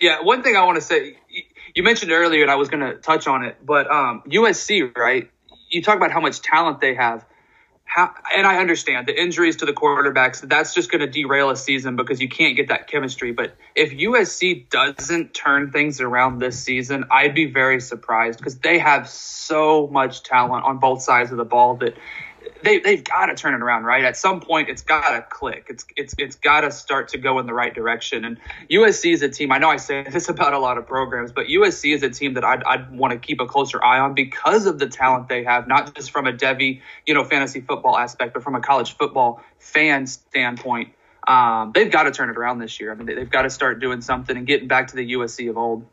Yeah, 0.00 0.22
one 0.22 0.42
thing 0.42 0.56
I 0.56 0.64
want 0.64 0.76
to 0.76 0.82
say, 0.82 1.16
you 1.74 1.82
mentioned 1.82 2.12
earlier, 2.12 2.42
and 2.42 2.50
I 2.50 2.56
was 2.56 2.68
going 2.68 2.80
to 2.80 2.96
touch 2.98 3.26
on 3.26 3.44
it, 3.44 3.56
but 3.64 3.90
um, 3.90 4.22
USC, 4.28 4.94
right? 4.94 5.30
You 5.70 5.82
talk 5.82 5.96
about 5.96 6.12
how 6.12 6.20
much 6.20 6.42
talent 6.42 6.80
they 6.80 6.94
have 6.94 7.24
how, 7.96 8.12
and 8.36 8.46
I 8.46 8.58
understand 8.58 9.08
the 9.08 9.18
injuries 9.18 9.56
to 9.56 9.64
the 9.64 9.72
quarterbacks. 9.72 10.46
That's 10.46 10.74
just 10.74 10.90
going 10.90 11.00
to 11.00 11.06
derail 11.06 11.48
a 11.48 11.56
season 11.56 11.96
because 11.96 12.20
you 12.20 12.28
can't 12.28 12.54
get 12.54 12.68
that 12.68 12.88
chemistry. 12.88 13.32
But 13.32 13.56
if 13.74 13.90
USC 13.90 14.68
doesn't 14.68 15.32
turn 15.32 15.70
things 15.70 16.02
around 16.02 16.38
this 16.38 16.62
season, 16.62 17.06
I'd 17.10 17.34
be 17.34 17.46
very 17.46 17.80
surprised 17.80 18.38
because 18.38 18.58
they 18.58 18.78
have 18.78 19.08
so 19.08 19.86
much 19.86 20.24
talent 20.24 20.66
on 20.66 20.76
both 20.76 21.00
sides 21.00 21.30
of 21.30 21.38
the 21.38 21.46
ball 21.46 21.76
that 21.76 21.96
they 22.66 22.78
they've 22.80 23.04
got 23.04 23.26
to 23.26 23.34
turn 23.34 23.54
it 23.54 23.62
around, 23.62 23.84
right? 23.84 24.04
At 24.04 24.16
some 24.16 24.40
point, 24.40 24.68
it's 24.68 24.82
got 24.82 25.10
to 25.10 25.22
click. 25.22 25.66
It's 25.68 25.86
it's 25.96 26.14
it's 26.18 26.36
got 26.36 26.62
to 26.62 26.70
start 26.70 27.08
to 27.08 27.18
go 27.18 27.38
in 27.38 27.46
the 27.46 27.54
right 27.54 27.74
direction. 27.74 28.24
And 28.24 28.38
USC 28.70 29.12
is 29.12 29.22
a 29.22 29.28
team. 29.28 29.52
I 29.52 29.58
know 29.58 29.70
I 29.70 29.76
say 29.76 30.02
this 30.10 30.28
about 30.28 30.52
a 30.52 30.58
lot 30.58 30.76
of 30.76 30.86
programs, 30.86 31.32
but 31.32 31.46
USC 31.46 31.94
is 31.94 32.02
a 32.02 32.10
team 32.10 32.34
that 32.34 32.44
I'd, 32.44 32.62
I'd 32.64 32.96
want 32.96 33.12
to 33.12 33.18
keep 33.18 33.40
a 33.40 33.46
closer 33.46 33.82
eye 33.82 34.00
on 34.00 34.14
because 34.14 34.66
of 34.66 34.78
the 34.78 34.88
talent 34.88 35.28
they 35.28 35.44
have, 35.44 35.68
not 35.68 35.94
just 35.94 36.10
from 36.10 36.26
a 36.26 36.32
Devy, 36.32 36.80
you 37.06 37.14
know, 37.14 37.24
fantasy 37.24 37.60
football 37.60 37.96
aspect, 37.96 38.34
but 38.34 38.42
from 38.42 38.54
a 38.54 38.60
college 38.60 38.96
football 38.96 39.40
fan 39.58 40.06
standpoint. 40.06 40.92
Um, 41.26 41.72
they've 41.74 41.90
got 41.90 42.04
to 42.04 42.12
turn 42.12 42.30
it 42.30 42.36
around 42.36 42.58
this 42.58 42.78
year. 42.78 42.92
I 42.92 42.94
mean, 42.94 43.06
they've 43.06 43.30
got 43.30 43.42
to 43.42 43.50
start 43.50 43.80
doing 43.80 44.00
something 44.00 44.36
and 44.36 44.46
getting 44.46 44.68
back 44.68 44.88
to 44.88 44.96
the 44.96 45.14
USC 45.14 45.50
of 45.50 45.58
old. 45.58 45.84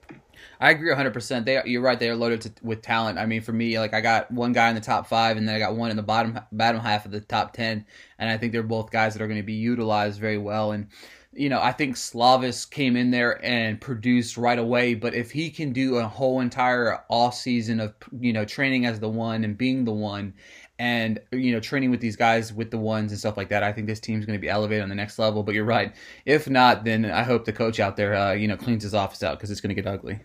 I 0.63 0.71
agree 0.71 0.89
100%. 0.91 1.43
They 1.43 1.62
you're 1.65 1.82
right, 1.82 1.99
they 1.99 2.10
are 2.10 2.15
loaded 2.15 2.39
to, 2.41 2.54
with 2.63 2.82
talent. 2.82 3.19
I 3.19 3.26
mean, 3.26 3.41
for 3.41 3.52
me, 3.52 3.78
like 3.80 3.93
I 3.93 3.99
got 3.99 4.32
one 4.32 4.54
guy 4.54 4.69
in 4.69 4.76
the 4.76 4.82
top 4.82 5.08
5 5.08 5.36
and 5.36 5.45
then 5.45 5.56
I 5.56 5.60
got 5.60 5.76
one 5.76 5.91
in 5.91 5.97
the 5.97 6.04
bottom 6.04 6.39
bottom 6.54 6.80
half 6.80 7.06
of 7.06 7.12
the 7.12 7.19
top 7.19 7.52
10, 7.52 7.86
and 8.17 8.30
I 8.30 8.38
think 8.38 8.54
they're 8.54 8.63
both 8.63 8.89
guys 8.89 9.13
that 9.13 9.21
are 9.21 9.28
going 9.28 9.41
to 9.41 9.45
be 9.45 9.54
utilized 9.54 10.21
very 10.21 10.38
well 10.38 10.71
and 10.71 10.88
you 11.36 11.49
know, 11.49 11.60
I 11.60 11.71
think 11.71 11.95
Slovis 11.95 12.69
came 12.69 12.95
in 12.95 13.10
there 13.10 13.43
and 13.43 13.82
produced 13.82 14.38
right 14.38 14.60
away, 14.60 14.93
but 14.93 15.15
if 15.15 15.32
he 15.32 15.49
can 15.49 15.73
do 15.73 15.95
a 15.95 16.08
whole 16.08 16.41
entire 16.41 17.04
off 17.10 17.34
season 17.34 17.80
of 17.80 17.95
you 18.19 18.32
know 18.32 18.45
training 18.45 18.86
as 18.86 18.99
the 18.99 19.10
one 19.10 19.43
and 19.43 19.58
being 19.58 19.84
the 19.84 19.91
one 19.91 20.34
and 20.80 21.19
you 21.32 21.52
know 21.52 21.60
training 21.60 21.91
with 21.91 21.99
these 21.99 22.15
guys 22.15 22.54
with 22.54 22.71
the 22.71 22.78
ones 22.78 23.12
and 23.12 23.19
stuff 23.19 23.38
like 23.38 23.49
that 23.49 23.62
i 23.62 23.71
think 23.71 23.86
this 23.86 23.99
team's 23.99 24.26
going 24.26 24.38
to 24.38 24.41
be 24.41 24.49
elevated 24.49 24.82
on 24.82 24.89
the 24.89 24.95
next 24.95 25.19
level 25.19 25.43
but 25.43 25.54
you're 25.54 25.63
right 25.63 25.95
if 26.26 26.49
not 26.49 26.84
then 26.84 27.06
i 27.06 27.21
hope 27.21 27.45
the 27.45 27.54
coach 27.54 27.80
out 27.80 27.95
there 27.95 28.15
uh, 28.15 28.32
you 28.32 28.47
know 28.47 28.58
cleans 28.58 28.82
his 28.82 28.95
office 28.95 29.21
out 29.21 29.38
because 29.38 29.52
it's 29.52 29.62
going 29.62 29.73
to 29.73 29.80
get 29.80 29.88
ugly 29.88 30.19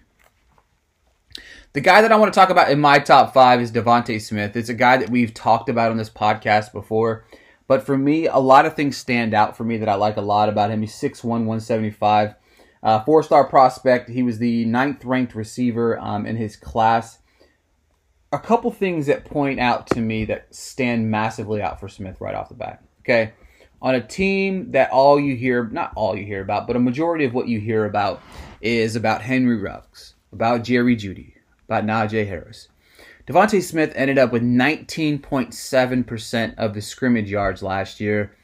the 1.74 1.81
guy 1.81 2.00
that 2.00 2.12
I 2.12 2.16
want 2.16 2.33
to 2.33 2.38
talk 2.38 2.50
about 2.50 2.70
in 2.70 2.81
my 2.81 2.98
top 2.98 3.35
five 3.35 3.61
is 3.61 3.70
Devonte 3.70 4.20
Smith. 4.20 4.57
It's 4.57 4.70
a 4.70 4.74
guy 4.74 4.96
that 4.96 5.11
we've 5.11 5.35
talked 5.35 5.68
about 5.68 5.90
on 5.90 5.98
this 5.98 6.11
podcast 6.11 6.72
before. 6.72 7.26
But 7.66 7.85
for 7.85 7.98
me, 7.98 8.26
a 8.26 8.38
lot 8.38 8.64
of 8.64 8.74
things 8.74 8.96
stand 8.96 9.35
out 9.35 9.57
for 9.57 9.64
me 9.64 9.76
that 9.76 9.88
I 9.88 9.94
like 9.94 10.16
a 10.16 10.22
lot 10.22 10.48
about 10.48 10.70
him. 10.70 10.81
He's 10.81 10.94
6'1, 10.94 11.22
175. 11.24 12.35
Uh, 12.83 13.04
Four 13.04 13.22
star 13.22 13.46
prospect. 13.46 14.09
He 14.09 14.22
was 14.22 14.38
the 14.38 14.64
ninth 14.64 15.04
ranked 15.04 15.35
receiver 15.35 15.98
um, 15.98 16.24
in 16.24 16.37
his 16.37 16.57
class. 16.57 17.18
A 18.33 18.38
couple 18.38 18.70
things 18.70 19.07
that 19.07 19.26
point 19.26 19.61
out 19.61 19.87
to 19.88 20.00
me 20.00 20.24
that 20.26 20.54
stand 20.54 21.11
massively 21.11 21.61
out 21.61 21.81
for 21.81 21.88
Smith 21.88 22.20
right 22.20 22.35
off 22.35 22.48
the 22.48 22.54
bat. 22.54 22.83
Okay. 23.00 23.33
On 23.83 23.94
a 23.94 24.00
team 24.00 24.72
that 24.72 24.90
all 24.90 25.20
you 25.20 25.37
hear, 25.37 25.68
not 25.68 25.92
all 25.94 26.16
you 26.16 26.24
hear 26.24 26.40
about, 26.40 26.66
but 26.66 26.76
a 26.76 26.81
majority 26.81 27.24
of 27.24 27.35
what 27.35 27.48
you 27.48 27.61
hear 27.61 27.85
about 27.85 28.22
is 28.61 28.96
about 28.96 29.22
Henry 29.22 29.57
Ruggs, 29.57 30.14
about 30.33 30.64
Jerry 30.64 30.96
Jeudy, 30.96 31.35
about 31.68 31.85
Najee 31.85 32.26
Harris. 32.26 32.68
DeVonta 33.26 33.62
Smith 33.62 33.92
ended 33.94 34.18
up 34.18 34.33
with 34.33 34.42
19.7% 34.42 36.54
of 36.57 36.72
the 36.72 36.81
scrimmage 36.81 37.31
yards 37.31 37.62
last 37.62 38.00
year, 38.00 38.35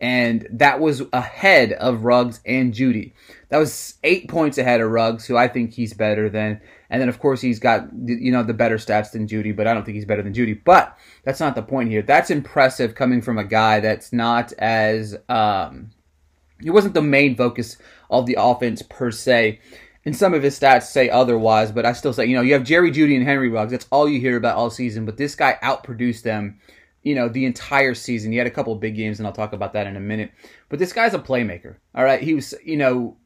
and 0.00 0.48
that 0.50 0.80
was 0.80 1.02
ahead 1.14 1.72
of 1.72 2.04
Ruggs 2.04 2.40
and 2.44 2.74
Jeudy. 2.74 3.14
That 3.48 3.56
was 3.56 3.94
eight 4.04 4.28
points 4.28 4.58
ahead 4.58 4.82
of 4.82 4.90
Ruggs, 4.90 5.24
who 5.24 5.38
I 5.38 5.48
think 5.48 5.72
he's 5.72 5.94
better 5.94 6.28
than. 6.28 6.60
And 6.90 7.00
then, 7.00 7.08
of 7.08 7.18
course, 7.18 7.40
he's 7.40 7.58
got 7.58 7.88
you 8.04 8.30
know 8.30 8.42
the 8.42 8.52
better 8.52 8.76
stats 8.76 9.12
than 9.12 9.26
Jeudy, 9.26 9.56
but 9.56 9.66
I 9.66 9.72
don't 9.72 9.84
think 9.84 9.94
he's 9.94 10.04
better 10.04 10.22
than 10.22 10.34
Jeudy. 10.34 10.60
But 10.62 10.98
that's 11.24 11.40
not 11.40 11.54
the 11.54 11.62
point 11.62 11.88
here. 11.88 12.02
That's 12.02 12.28
impressive 12.30 12.94
coming 12.94 13.22
from 13.22 13.38
a 13.38 13.44
guy 13.44 13.80
that's 13.80 14.12
not 14.12 14.52
as 14.58 15.16
um, 15.30 15.92
he 16.60 16.68
wasn't 16.68 16.92
the 16.94 17.02
main 17.02 17.34
focus 17.34 17.78
of 18.10 18.26
the 18.26 18.36
offense 18.38 18.82
per 18.82 19.10
se 19.10 19.60
and 20.04 20.16
some 20.16 20.34
of 20.34 20.42
his 20.42 20.58
stats 20.58 20.84
say 20.84 21.08
otherwise, 21.08 21.72
but 21.72 21.86
I 21.86 21.92
still 21.92 22.12
say, 22.12 22.26
you 22.26 22.36
know, 22.36 22.42
you 22.42 22.52
have 22.52 22.64
Jerry 22.64 22.90
Jeudy 22.90 23.16
and 23.16 23.26
Henry 23.26 23.48
Ruggs. 23.48 23.72
That's 23.72 23.86
all 23.90 24.08
you 24.08 24.20
hear 24.20 24.36
about 24.36 24.56
all 24.56 24.70
season, 24.70 25.04
but 25.04 25.16
this 25.16 25.34
guy 25.34 25.58
outproduced 25.62 26.22
them, 26.22 26.60
you 27.02 27.14
know, 27.14 27.28
the 27.28 27.46
entire 27.46 27.94
season. 27.94 28.32
He 28.32 28.38
had 28.38 28.46
a 28.46 28.50
couple 28.50 28.74
big 28.76 28.96
games, 28.96 29.18
and 29.18 29.26
I'll 29.26 29.32
talk 29.32 29.52
about 29.52 29.72
that 29.72 29.86
in 29.86 29.96
a 29.96 30.00
minute. 30.00 30.32
But 30.68 30.78
this 30.78 30.92
guy's 30.92 31.14
a 31.14 31.18
playmaker. 31.18 31.76
All 31.94 32.04
right. 32.04 32.22
He 32.22 32.34
was, 32.34 32.54
you 32.64 32.76
know, 32.76 33.16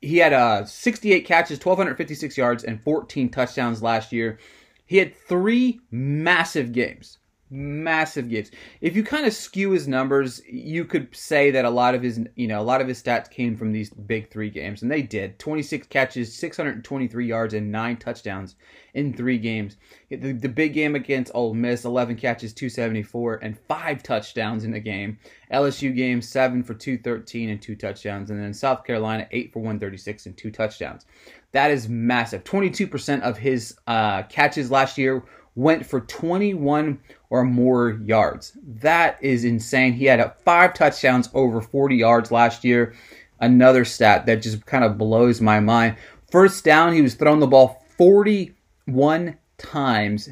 he 0.00 0.18
had 0.18 0.32
uh, 0.32 0.64
68 0.64 1.24
catches, 1.24 1.58
1,256 1.58 2.36
yards, 2.36 2.64
and 2.64 2.82
14 2.82 3.30
touchdowns 3.30 3.82
last 3.82 4.12
year. 4.12 4.38
He 4.86 4.98
had 4.98 5.16
three 5.16 5.80
massive 5.90 6.72
games 6.72 7.18
massive 7.50 8.28
gifts. 8.28 8.50
If 8.80 8.96
you 8.96 9.04
kind 9.04 9.26
of 9.26 9.32
skew 9.32 9.70
his 9.70 9.86
numbers, 9.86 10.42
you 10.48 10.84
could 10.84 11.14
say 11.14 11.50
that 11.50 11.64
a 11.64 11.70
lot 11.70 11.94
of 11.94 12.02
his, 12.02 12.20
you 12.36 12.48
know, 12.48 12.60
a 12.60 12.62
lot 12.62 12.80
of 12.80 12.88
his 12.88 13.02
stats 13.02 13.30
came 13.30 13.56
from 13.56 13.72
these 13.72 13.90
big 13.90 14.30
three 14.30 14.50
games, 14.50 14.82
and 14.82 14.90
they 14.90 15.02
did. 15.02 15.38
26 15.38 15.86
catches, 15.88 16.34
623 16.34 17.26
yards, 17.26 17.54
and 17.54 17.70
nine 17.70 17.96
touchdowns 17.96 18.56
in 18.94 19.12
three 19.12 19.38
games. 19.38 19.76
The, 20.10 20.32
the 20.32 20.48
big 20.48 20.74
game 20.74 20.94
against 20.94 21.32
Ole 21.34 21.54
Miss, 21.54 21.84
11 21.84 22.16
catches, 22.16 22.52
274, 22.54 23.40
and 23.42 23.58
five 23.68 24.02
touchdowns 24.02 24.64
in 24.64 24.70
the 24.70 24.80
game. 24.80 25.18
LSU 25.52 25.94
game, 25.94 26.22
seven 26.22 26.62
for 26.62 26.74
213 26.74 27.50
and 27.50 27.60
two 27.60 27.76
touchdowns, 27.76 28.30
and 28.30 28.40
then 28.40 28.54
South 28.54 28.84
Carolina, 28.84 29.28
eight 29.30 29.52
for 29.52 29.60
136 29.60 30.26
and 30.26 30.36
two 30.36 30.50
touchdowns. 30.50 31.04
That 31.52 31.70
is 31.70 31.88
massive. 31.88 32.42
22% 32.42 33.20
of 33.20 33.38
his 33.38 33.76
uh, 33.86 34.24
catches 34.24 34.72
last 34.72 34.98
year 34.98 35.22
went 35.54 35.86
for 35.86 36.00
21 36.00 36.98
or 37.30 37.44
more 37.44 37.90
yards. 38.04 38.56
That 38.62 39.18
is 39.22 39.44
insane. 39.44 39.92
He 39.92 40.06
had 40.06 40.34
five 40.44 40.74
touchdowns 40.74 41.28
over 41.34 41.60
40 41.60 41.96
yards 41.96 42.30
last 42.30 42.64
year. 42.64 42.94
Another 43.40 43.84
stat 43.84 44.26
that 44.26 44.42
just 44.42 44.64
kind 44.66 44.84
of 44.84 44.98
blows 44.98 45.40
my 45.40 45.60
mind. 45.60 45.96
First 46.30 46.64
down, 46.64 46.92
he 46.92 47.02
was 47.02 47.14
throwing 47.14 47.40
the 47.40 47.46
ball 47.46 47.84
41 47.96 49.36
times, 49.58 50.28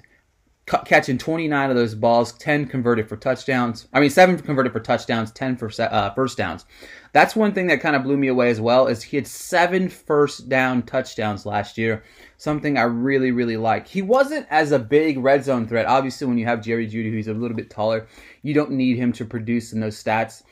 catching 0.66 1.18
29 1.18 1.70
of 1.70 1.76
those 1.76 1.94
balls, 1.94 2.32
10 2.32 2.66
converted 2.66 3.08
for 3.08 3.16
touchdowns. 3.16 3.88
I 3.92 4.00
mean, 4.00 4.10
seven 4.10 4.38
converted 4.38 4.72
for 4.72 4.80
touchdowns, 4.80 5.32
10 5.32 5.56
for 5.56 5.70
uh, 5.78 6.14
first 6.14 6.38
downs. 6.38 6.64
That's 7.12 7.36
one 7.36 7.52
thing 7.52 7.66
that 7.66 7.80
kind 7.80 7.96
of 7.96 8.04
blew 8.04 8.16
me 8.16 8.28
away 8.28 8.50
as 8.50 8.60
well. 8.60 8.86
Is 8.86 9.02
he 9.02 9.16
had 9.16 9.26
seven 9.26 9.88
first 9.88 10.48
down 10.48 10.82
touchdowns 10.82 11.44
last 11.44 11.76
year 11.76 12.02
something 12.42 12.76
I 12.76 12.82
really, 12.82 13.30
really 13.30 13.56
like. 13.56 13.86
He 13.86 14.02
wasn't 14.02 14.46
as 14.50 14.72
a 14.72 14.78
big 14.78 15.18
red 15.18 15.44
zone 15.44 15.68
threat. 15.68 15.86
Obviously, 15.86 16.26
when 16.26 16.38
you 16.38 16.46
have 16.46 16.60
Jerry 16.60 16.88
Jeudy 16.88 17.10
who's 17.10 17.28
a 17.28 17.34
little 17.34 17.56
bit 17.56 17.70
taller, 17.70 18.08
you 18.42 18.52
don't 18.52 18.72
need 18.72 18.96
him 18.96 19.12
to 19.12 19.24
produce 19.24 19.72
in 19.72 19.80
those 19.80 20.02
stats. 20.02 20.42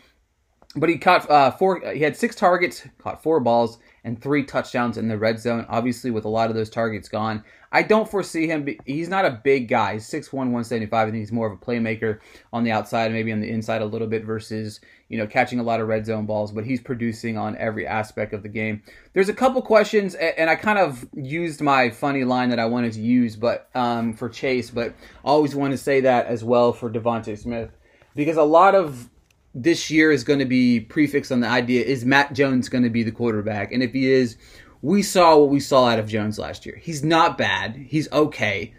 But 0.76 0.88
he 0.88 0.98
caught 0.98 1.28
uh, 1.28 1.50
four. 1.50 1.80
He 1.92 2.00
had 2.00 2.16
six 2.16 2.36
targets, 2.36 2.86
caught 2.98 3.22
four 3.24 3.40
balls, 3.40 3.78
and 4.04 4.20
three 4.20 4.44
touchdowns 4.44 4.96
in 4.96 5.08
the 5.08 5.18
red 5.18 5.38
zone. 5.38 5.66
Obviously, 5.68 6.10
with 6.10 6.24
a 6.24 6.28
lot 6.28 6.50
of 6.50 6.56
those 6.56 6.70
targets 6.70 7.08
gone, 7.08 7.44
I 7.72 7.82
don't 7.82 8.10
foresee 8.10 8.46
him. 8.46 8.68
He's 8.84 9.08
not 9.08 9.24
a 9.24 9.40
big 9.44 9.68
guy. 9.68 9.94
He's 9.94 10.08
6'1", 10.08 10.32
175. 10.32 11.08
I 11.08 11.10
think 11.10 11.20
he's 11.20 11.32
more 11.32 11.46
of 11.46 11.52
a 11.52 11.64
playmaker 11.64 12.20
on 12.52 12.64
the 12.64 12.72
outside, 12.72 13.12
maybe 13.12 13.32
on 13.32 13.40
the 13.40 13.50
inside 13.50 13.82
a 13.82 13.86
little 13.86 14.08
bit 14.08 14.24
versus 14.24 14.80
you 15.10 15.18
know, 15.18 15.26
catching 15.26 15.58
a 15.58 15.62
lot 15.62 15.80
of 15.80 15.88
red 15.88 16.06
zone 16.06 16.24
balls, 16.24 16.52
but 16.52 16.64
he's 16.64 16.80
producing 16.80 17.36
on 17.36 17.56
every 17.56 17.84
aspect 17.84 18.32
of 18.32 18.44
the 18.44 18.48
game. 18.48 18.80
There's 19.12 19.28
a 19.28 19.34
couple 19.34 19.60
questions, 19.60 20.14
and 20.14 20.48
I 20.48 20.54
kind 20.54 20.78
of 20.78 21.04
used 21.12 21.60
my 21.60 21.90
funny 21.90 22.22
line 22.22 22.50
that 22.50 22.60
I 22.60 22.66
wanted 22.66 22.92
to 22.92 23.00
use, 23.00 23.34
but 23.34 23.68
um, 23.74 24.12
for 24.14 24.28
Chase, 24.28 24.70
but 24.70 24.94
I 25.24 25.28
always 25.28 25.54
want 25.54 25.72
to 25.72 25.78
say 25.78 26.02
that 26.02 26.26
as 26.26 26.44
well 26.44 26.72
for 26.72 26.88
DeVonta 26.88 27.36
Smith 27.36 27.76
because 28.14 28.36
a 28.36 28.44
lot 28.44 28.76
of 28.76 29.10
this 29.54 29.90
year 29.90 30.10
is 30.12 30.24
going 30.24 30.38
to 30.38 30.44
be 30.44 30.80
prefixed 30.80 31.32
on 31.32 31.40
the 31.40 31.48
idea 31.48 31.84
is 31.84 32.04
Mac 32.04 32.32
Jones 32.32 32.68
going 32.68 32.84
to 32.84 32.90
be 32.90 33.02
the 33.02 33.12
quarterback, 33.12 33.72
and 33.72 33.82
if 33.82 33.92
he 33.92 34.10
is, 34.10 34.36
we 34.82 35.02
saw 35.02 35.36
what 35.36 35.50
we 35.50 35.60
saw 35.60 35.88
out 35.88 35.98
of 35.98 36.08
Jones 36.08 36.38
last 36.38 36.64
year. 36.64 36.76
He's 36.80 37.04
not 37.04 37.36
bad. 37.36 37.76
He's 37.76 38.10
okay 38.12 38.74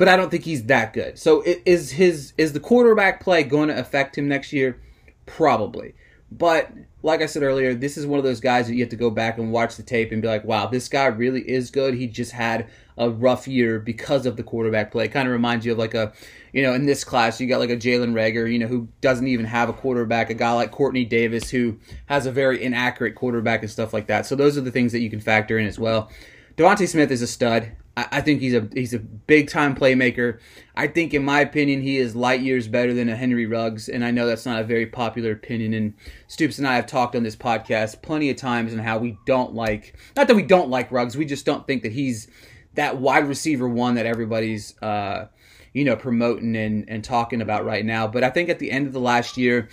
but 0.00 0.08
I 0.08 0.16
don't 0.16 0.30
think 0.30 0.44
he's 0.44 0.64
that 0.64 0.94
good. 0.94 1.18
So 1.18 1.42
is 1.44 1.90
his 1.90 2.32
is 2.38 2.54
the 2.54 2.58
quarterback 2.58 3.20
play 3.20 3.42
going 3.42 3.68
to 3.68 3.78
affect 3.78 4.16
him 4.16 4.28
next 4.28 4.50
year? 4.50 4.80
Probably. 5.26 5.94
But 6.32 6.70
like 7.02 7.20
I 7.20 7.26
said 7.26 7.42
earlier, 7.42 7.74
this 7.74 7.98
is 7.98 8.06
one 8.06 8.18
of 8.18 8.24
those 8.24 8.40
guys 8.40 8.66
that 8.66 8.74
you 8.74 8.80
have 8.80 8.88
to 8.88 8.96
go 8.96 9.10
back 9.10 9.36
and 9.36 9.52
watch 9.52 9.76
the 9.76 9.82
tape 9.82 10.10
and 10.10 10.22
be 10.22 10.28
like, 10.28 10.42
wow, 10.42 10.68
this 10.68 10.88
guy 10.88 11.04
really 11.04 11.42
is 11.42 11.70
good. 11.70 11.92
He 11.92 12.06
just 12.06 12.32
had 12.32 12.70
a 12.96 13.10
rough 13.10 13.46
year 13.46 13.78
because 13.78 14.24
of 14.24 14.38
the 14.38 14.42
quarterback 14.42 14.90
play. 14.90 15.06
Kind 15.06 15.28
of 15.28 15.32
reminds 15.32 15.66
you 15.66 15.72
of 15.72 15.78
like 15.78 15.92
a, 15.92 16.14
you 16.52 16.62
know, 16.62 16.74
in 16.74 16.86
this 16.86 17.04
class, 17.04 17.40
you 17.40 17.46
got 17.46 17.60
like 17.60 17.70
a 17.70 17.76
Jalen 17.76 18.12
Reagor, 18.12 18.50
you 18.50 18.58
know, 18.58 18.66
who 18.66 18.88
doesn't 19.00 19.26
even 19.26 19.46
have 19.46 19.68
a 19.68 19.72
quarterback, 19.72 20.30
a 20.30 20.34
guy 20.34 20.52
like 20.52 20.70
Courtney 20.70 21.04
Davis 21.04 21.50
who 21.50 21.78
has 22.06 22.26
a 22.26 22.32
very 22.32 22.62
inaccurate 22.62 23.14
quarterback 23.14 23.62
and 23.62 23.70
stuff 23.70 23.92
like 23.92 24.06
that. 24.08 24.26
So 24.26 24.34
those 24.34 24.58
are 24.58 24.62
the 24.62 24.70
things 24.70 24.92
that 24.92 25.00
you 25.00 25.10
can 25.10 25.20
factor 25.20 25.58
in 25.58 25.66
as 25.66 25.78
well. 25.78 26.10
DeVonta 26.56 26.88
Smith 26.88 27.10
is 27.10 27.22
a 27.22 27.26
stud. 27.26 27.72
I 27.96 28.20
think 28.20 28.40
he's 28.40 28.54
a 28.54 28.68
he's 28.72 28.94
a 28.94 28.98
big 28.98 29.50
time 29.50 29.74
playmaker. 29.74 30.38
I 30.76 30.86
think, 30.86 31.12
in 31.12 31.24
my 31.24 31.40
opinion, 31.40 31.82
he 31.82 31.98
is 31.98 32.14
light 32.14 32.40
years 32.40 32.68
better 32.68 32.94
than 32.94 33.08
a 33.08 33.16
Henry 33.16 33.46
Ruggs, 33.46 33.88
and 33.88 34.04
I 34.04 34.10
know 34.10 34.26
that's 34.26 34.46
not 34.46 34.60
a 34.60 34.64
very 34.64 34.86
popular 34.86 35.32
opinion. 35.32 35.74
And 35.74 35.94
Stoops 36.28 36.58
and 36.58 36.66
I 36.66 36.76
have 36.76 36.86
talked 36.86 37.16
on 37.16 37.24
this 37.24 37.36
podcast 37.36 38.00
plenty 38.00 38.30
of 38.30 38.36
times 38.36 38.72
on 38.72 38.78
how 38.78 38.98
we 38.98 39.18
don't 39.26 39.54
like 39.54 39.96
not 40.16 40.28
that 40.28 40.36
we 40.36 40.42
don't 40.42 40.70
like 40.70 40.92
Ruggs, 40.92 41.16
we 41.16 41.26
just 41.26 41.44
don't 41.44 41.66
think 41.66 41.82
that 41.82 41.92
he's 41.92 42.28
that 42.74 42.98
wide 42.98 43.26
receiver 43.26 43.68
one 43.68 43.96
that 43.96 44.06
everybody's 44.06 44.80
uh, 44.80 45.26
you 45.72 45.84
know, 45.84 45.96
promoting 45.96 46.56
and, 46.56 46.84
and 46.88 47.04
talking 47.04 47.40
about 47.40 47.64
right 47.64 47.84
now. 47.84 48.06
But 48.06 48.24
I 48.24 48.30
think 48.30 48.48
at 48.48 48.58
the 48.58 48.70
end 48.70 48.86
of 48.86 48.92
the 48.92 49.00
last 49.00 49.36
year, 49.36 49.68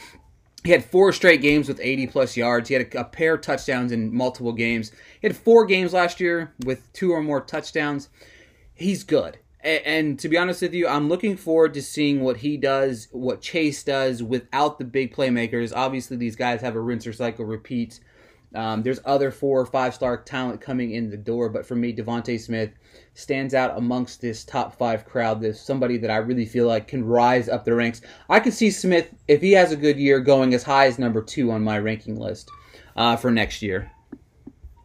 he 0.63 0.71
had 0.71 0.83
four 0.83 1.11
straight 1.13 1.41
games 1.41 1.67
with 1.67 1.79
80 1.81 2.07
plus 2.07 2.35
yards. 2.35 2.69
He 2.69 2.75
had 2.75 2.93
a, 2.93 3.01
a 3.01 3.03
pair 3.05 3.35
of 3.35 3.41
touchdowns 3.41 3.91
in 3.91 4.13
multiple 4.13 4.53
games. 4.53 4.91
He 5.21 5.27
had 5.27 5.35
four 5.35 5.65
games 5.65 5.93
last 5.93 6.19
year 6.19 6.53
with 6.65 6.91
two 6.93 7.11
or 7.11 7.21
more 7.21 7.41
touchdowns. 7.41 8.09
He's 8.73 9.03
good. 9.03 9.39
And, 9.63 10.17
to 10.19 10.29
be 10.29 10.37
honest 10.37 10.61
with 10.61 10.73
you, 10.73 10.87
I'm 10.87 11.09
looking 11.09 11.35
forward 11.35 11.73
to 11.73 11.81
seeing 11.81 12.21
what 12.21 12.37
he 12.37 12.55
does, 12.57 13.09
what 13.11 13.41
Chase 13.41 13.83
does 13.83 14.23
without 14.23 14.77
the 14.77 14.85
big 14.85 15.13
playmakers. 15.13 15.73
Obviously, 15.75 16.15
these 16.15 16.37
guys 16.37 16.61
have 16.61 16.75
a 16.75 16.79
rinse 16.79 17.05
or 17.05 17.11
cycle 17.11 17.43
repeat. 17.43 17.99
Um, 18.55 18.81
there's 18.81 18.99
other 19.03 19.29
four 19.29 19.59
or 19.59 19.65
five 19.65 19.93
star 19.93 20.17
talent 20.17 20.61
coming 20.61 20.91
in 20.91 21.09
the 21.09 21.17
door, 21.17 21.49
but 21.49 21.65
for 21.65 21.75
me, 21.75 21.93
Devonte 21.93 22.39
Smith 22.39 22.71
stands 23.13 23.53
out 23.53 23.77
amongst 23.77 24.21
this 24.21 24.45
top 24.45 24.77
five 24.77 25.05
crowd. 25.05 25.41
This 25.41 25.59
somebody 25.59 25.97
that 25.97 26.09
I 26.09 26.17
really 26.17 26.45
feel 26.45 26.67
like 26.67 26.87
can 26.87 27.03
rise 27.03 27.49
up 27.49 27.65
the 27.65 27.73
ranks. 27.73 28.01
I 28.29 28.39
could 28.39 28.53
see 28.53 28.71
Smith, 28.71 29.09
if 29.27 29.41
he 29.41 29.51
has 29.53 29.71
a 29.71 29.75
good 29.75 29.97
year, 29.97 30.19
going 30.21 30.53
as 30.53 30.63
high 30.63 30.87
as 30.87 30.97
number 30.97 31.21
two 31.21 31.51
on 31.51 31.63
my 31.63 31.77
ranking 31.77 32.17
list 32.17 32.49
uh, 32.95 33.17
for 33.17 33.31
next 33.31 33.61
year. 33.61 33.91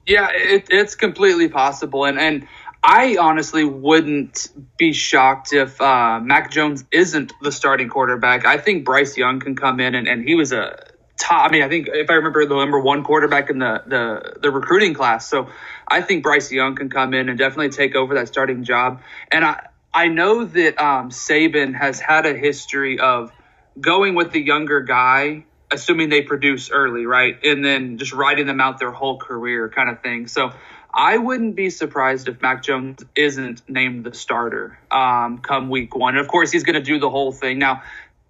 Yeah, 0.06 0.28
it, 0.32 0.66
it's 0.68 0.96
completely 0.96 1.48
possible, 1.48 2.04
and 2.04 2.18
and 2.18 2.48
I 2.82 3.16
honestly 3.20 3.64
wouldn't 3.64 4.48
be 4.76 4.92
shocked 4.92 5.52
if 5.52 5.80
uh, 5.80 6.18
Mac 6.20 6.50
Jones 6.50 6.84
isn't 6.90 7.32
the 7.40 7.52
starting 7.52 7.88
quarterback. 7.88 8.44
I 8.44 8.58
think 8.58 8.84
Bryce 8.84 9.16
Young 9.16 9.38
can 9.38 9.54
come 9.54 9.78
in, 9.78 9.94
and, 9.94 10.08
and 10.08 10.26
he 10.26 10.34
was 10.34 10.50
a 10.50 10.91
top. 11.22 11.48
I 11.48 11.52
mean, 11.52 11.62
I 11.62 11.68
think 11.68 11.88
if 11.88 12.10
I 12.10 12.14
remember 12.14 12.44
the 12.46 12.56
number 12.56 12.80
one 12.80 13.04
quarterback 13.04 13.48
in 13.48 13.58
the, 13.58 13.82
the 13.86 14.40
the 14.40 14.50
recruiting 14.50 14.94
class. 14.94 15.28
So 15.28 15.48
I 15.86 16.02
think 16.02 16.22
Bryce 16.22 16.50
Young 16.50 16.74
can 16.74 16.90
come 16.90 17.14
in 17.14 17.28
and 17.28 17.38
definitely 17.38 17.70
take 17.70 17.94
over 17.94 18.14
that 18.14 18.28
starting 18.28 18.64
job. 18.64 19.02
And 19.30 19.44
I 19.44 19.68
I 19.94 20.08
know 20.08 20.44
that 20.44 20.82
um, 20.82 21.10
Saban 21.10 21.74
has 21.74 22.00
had 22.00 22.26
a 22.26 22.34
history 22.34 22.98
of 22.98 23.32
going 23.80 24.14
with 24.14 24.32
the 24.32 24.40
younger 24.40 24.80
guy, 24.80 25.44
assuming 25.70 26.08
they 26.08 26.22
produce 26.22 26.70
early, 26.70 27.06
right, 27.06 27.38
and 27.44 27.64
then 27.64 27.98
just 27.98 28.12
riding 28.12 28.46
them 28.46 28.60
out 28.60 28.78
their 28.78 28.90
whole 28.90 29.18
career, 29.18 29.68
kind 29.68 29.90
of 29.90 30.02
thing. 30.02 30.26
So 30.26 30.52
I 30.92 31.16
wouldn't 31.16 31.56
be 31.56 31.70
surprised 31.70 32.28
if 32.28 32.42
Mac 32.42 32.62
Jones 32.62 33.02
isn't 33.16 33.68
named 33.68 34.04
the 34.04 34.12
starter 34.12 34.78
um, 34.90 35.38
come 35.38 35.70
week 35.70 35.94
one. 35.94 36.16
And 36.16 36.20
of 36.24 36.28
course, 36.28 36.50
he's 36.50 36.64
going 36.64 36.74
to 36.74 36.82
do 36.82 36.98
the 36.98 37.08
whole 37.08 37.32
thing. 37.32 37.58
Now, 37.58 37.82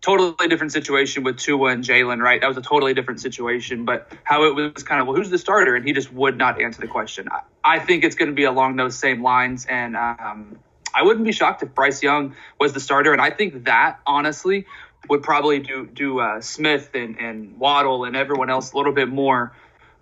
totally 0.02 0.48
different 0.48 0.72
situation 0.72 1.22
with 1.22 1.38
Tua 1.38 1.70
and 1.70 1.84
Jalen, 1.84 2.20
right? 2.20 2.40
That 2.40 2.48
was 2.48 2.56
a 2.56 2.62
totally 2.62 2.92
different 2.92 3.20
situation. 3.20 3.84
But 3.84 4.12
how 4.24 4.44
it 4.44 4.54
was 4.54 4.82
kind 4.82 5.00
of, 5.00 5.06
well, 5.06 5.16
who's 5.16 5.30
the 5.30 5.38
starter? 5.38 5.74
And 5.74 5.86
he 5.86 5.92
just 5.92 6.12
would 6.12 6.36
not 6.36 6.60
answer 6.60 6.80
the 6.80 6.88
question. 6.88 7.28
I, 7.30 7.40
I 7.64 7.78
think 7.78 8.04
it's 8.04 8.16
going 8.16 8.28
to 8.28 8.34
be 8.34 8.44
along 8.44 8.76
those 8.76 8.98
same 8.98 9.22
lines. 9.22 9.64
And 9.64 9.96
um, 9.96 10.58
I 10.92 11.04
wouldn't 11.04 11.24
be 11.24 11.32
shocked 11.32 11.62
if 11.62 11.74
Bryce 11.74 12.02
Young 12.02 12.34
was 12.60 12.72
the 12.72 12.80
starter. 12.80 13.12
And 13.12 13.22
I 13.22 13.30
think 13.30 13.64
that, 13.64 14.00
honestly, 14.04 14.66
would 15.08 15.22
probably 15.22 15.60
do 15.60 15.86
do 15.86 16.20
uh, 16.20 16.40
Smith 16.40 16.90
and, 16.94 17.18
and 17.18 17.58
Waddle 17.58 18.04
and 18.04 18.16
everyone 18.16 18.50
else 18.50 18.72
a 18.72 18.76
little 18.76 18.92
bit 18.92 19.08
more 19.08 19.52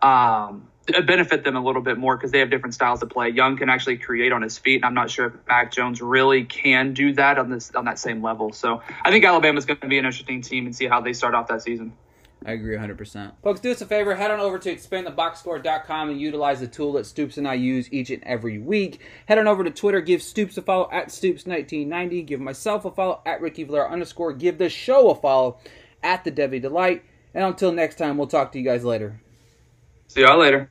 um, 0.03 0.70
Uh, 0.95 1.03
benefit 1.03 1.45
them 1.45 1.57
a 1.57 1.63
little 1.63 1.83
bit 1.83 1.99
more 1.99 2.17
because 2.17 2.31
they 2.31 2.39
have 2.39 2.51
different 2.51 2.75
styles 2.75 3.03
of 3.03 3.11
play. 3.11 3.29
Young 3.29 3.57
can 3.57 3.69
actually 3.69 3.99
create 3.99 4.33
on 4.33 4.43
his 4.43 4.59
feet, 4.59 4.77
and 4.77 4.85
I'm 4.85 4.95
not 4.95 5.11
sure 5.11 5.27
if 5.27 5.33
Mac 5.49 5.73
Jones 5.73 6.01
really 6.01 6.45
can 6.45 6.95
do 6.95 7.13
that 7.15 7.39
on 7.39 7.51
this 7.51 7.75
on 7.75 7.85
that 7.87 7.99
same 7.99 8.23
level. 8.23 8.53
So 8.53 8.83
I 9.03 9.11
think 9.11 9.25
Alabama's 9.25 9.67
going 9.67 9.81
to 9.81 9.89
be 9.89 9.99
an 9.99 10.05
interesting 10.05 10.43
team 10.43 10.67
and 10.67 10.75
see 10.75 10.87
how 10.87 11.01
they 11.01 11.13
start 11.13 11.35
off 11.35 11.49
that 11.49 11.63
season. 11.63 11.93
I 12.45 12.53
agree 12.53 12.75
100%. 12.75 13.33
Folks, 13.43 13.61
do 13.61 13.71
us 13.71 13.83
a 13.83 13.87
favor. 13.87 14.15
Head 14.15 14.31
on 14.31 14.41
over 14.41 14.59
to 14.59 14.75
expandtheboxscore.com 14.75 16.09
and 16.09 16.19
utilize 16.19 16.61
the 16.61 16.67
tool 16.67 16.95
that 16.95 17.05
Stoops 17.05 17.37
and 17.37 17.47
I 17.47 17.55
use 17.55 17.93
each 17.93 18.09
and 18.09 18.25
every 18.25 18.59
week. 18.59 19.01
Head 19.27 19.39
on 19.39 19.47
over 19.47 19.63
to 19.63 19.71
Twitter. 19.71 20.01
Give 20.01 20.23
Stoops 20.23 20.57
a 20.57 20.63
follow 20.63 20.89
at 20.91 21.09
Stoops1990. 21.09 22.25
Give 22.25 22.41
myself 22.41 22.87
a 22.87 22.91
follow 22.91 23.21
at 23.27 23.43
Ricky 23.43 23.65
Valera 23.65 23.91
underscore. 23.91 24.33
Give 24.33 24.57
the 24.57 24.71
show 24.71 25.11
a 25.11 25.15
follow 25.15 25.59
at 26.03 26.25
the 26.25 26.33
Devy 26.33 26.63
Delight. 26.63 27.03
And 27.35 27.45
until 27.45 27.73
next 27.73 27.97
time, 27.97 28.17
we'll 28.17 28.27
talk 28.27 28.53
to 28.53 28.59
you 28.59 28.65
guys 28.65 28.85
later. 28.85 29.21
See 30.09 30.23
y'all 30.23 30.39
later. 30.39 30.71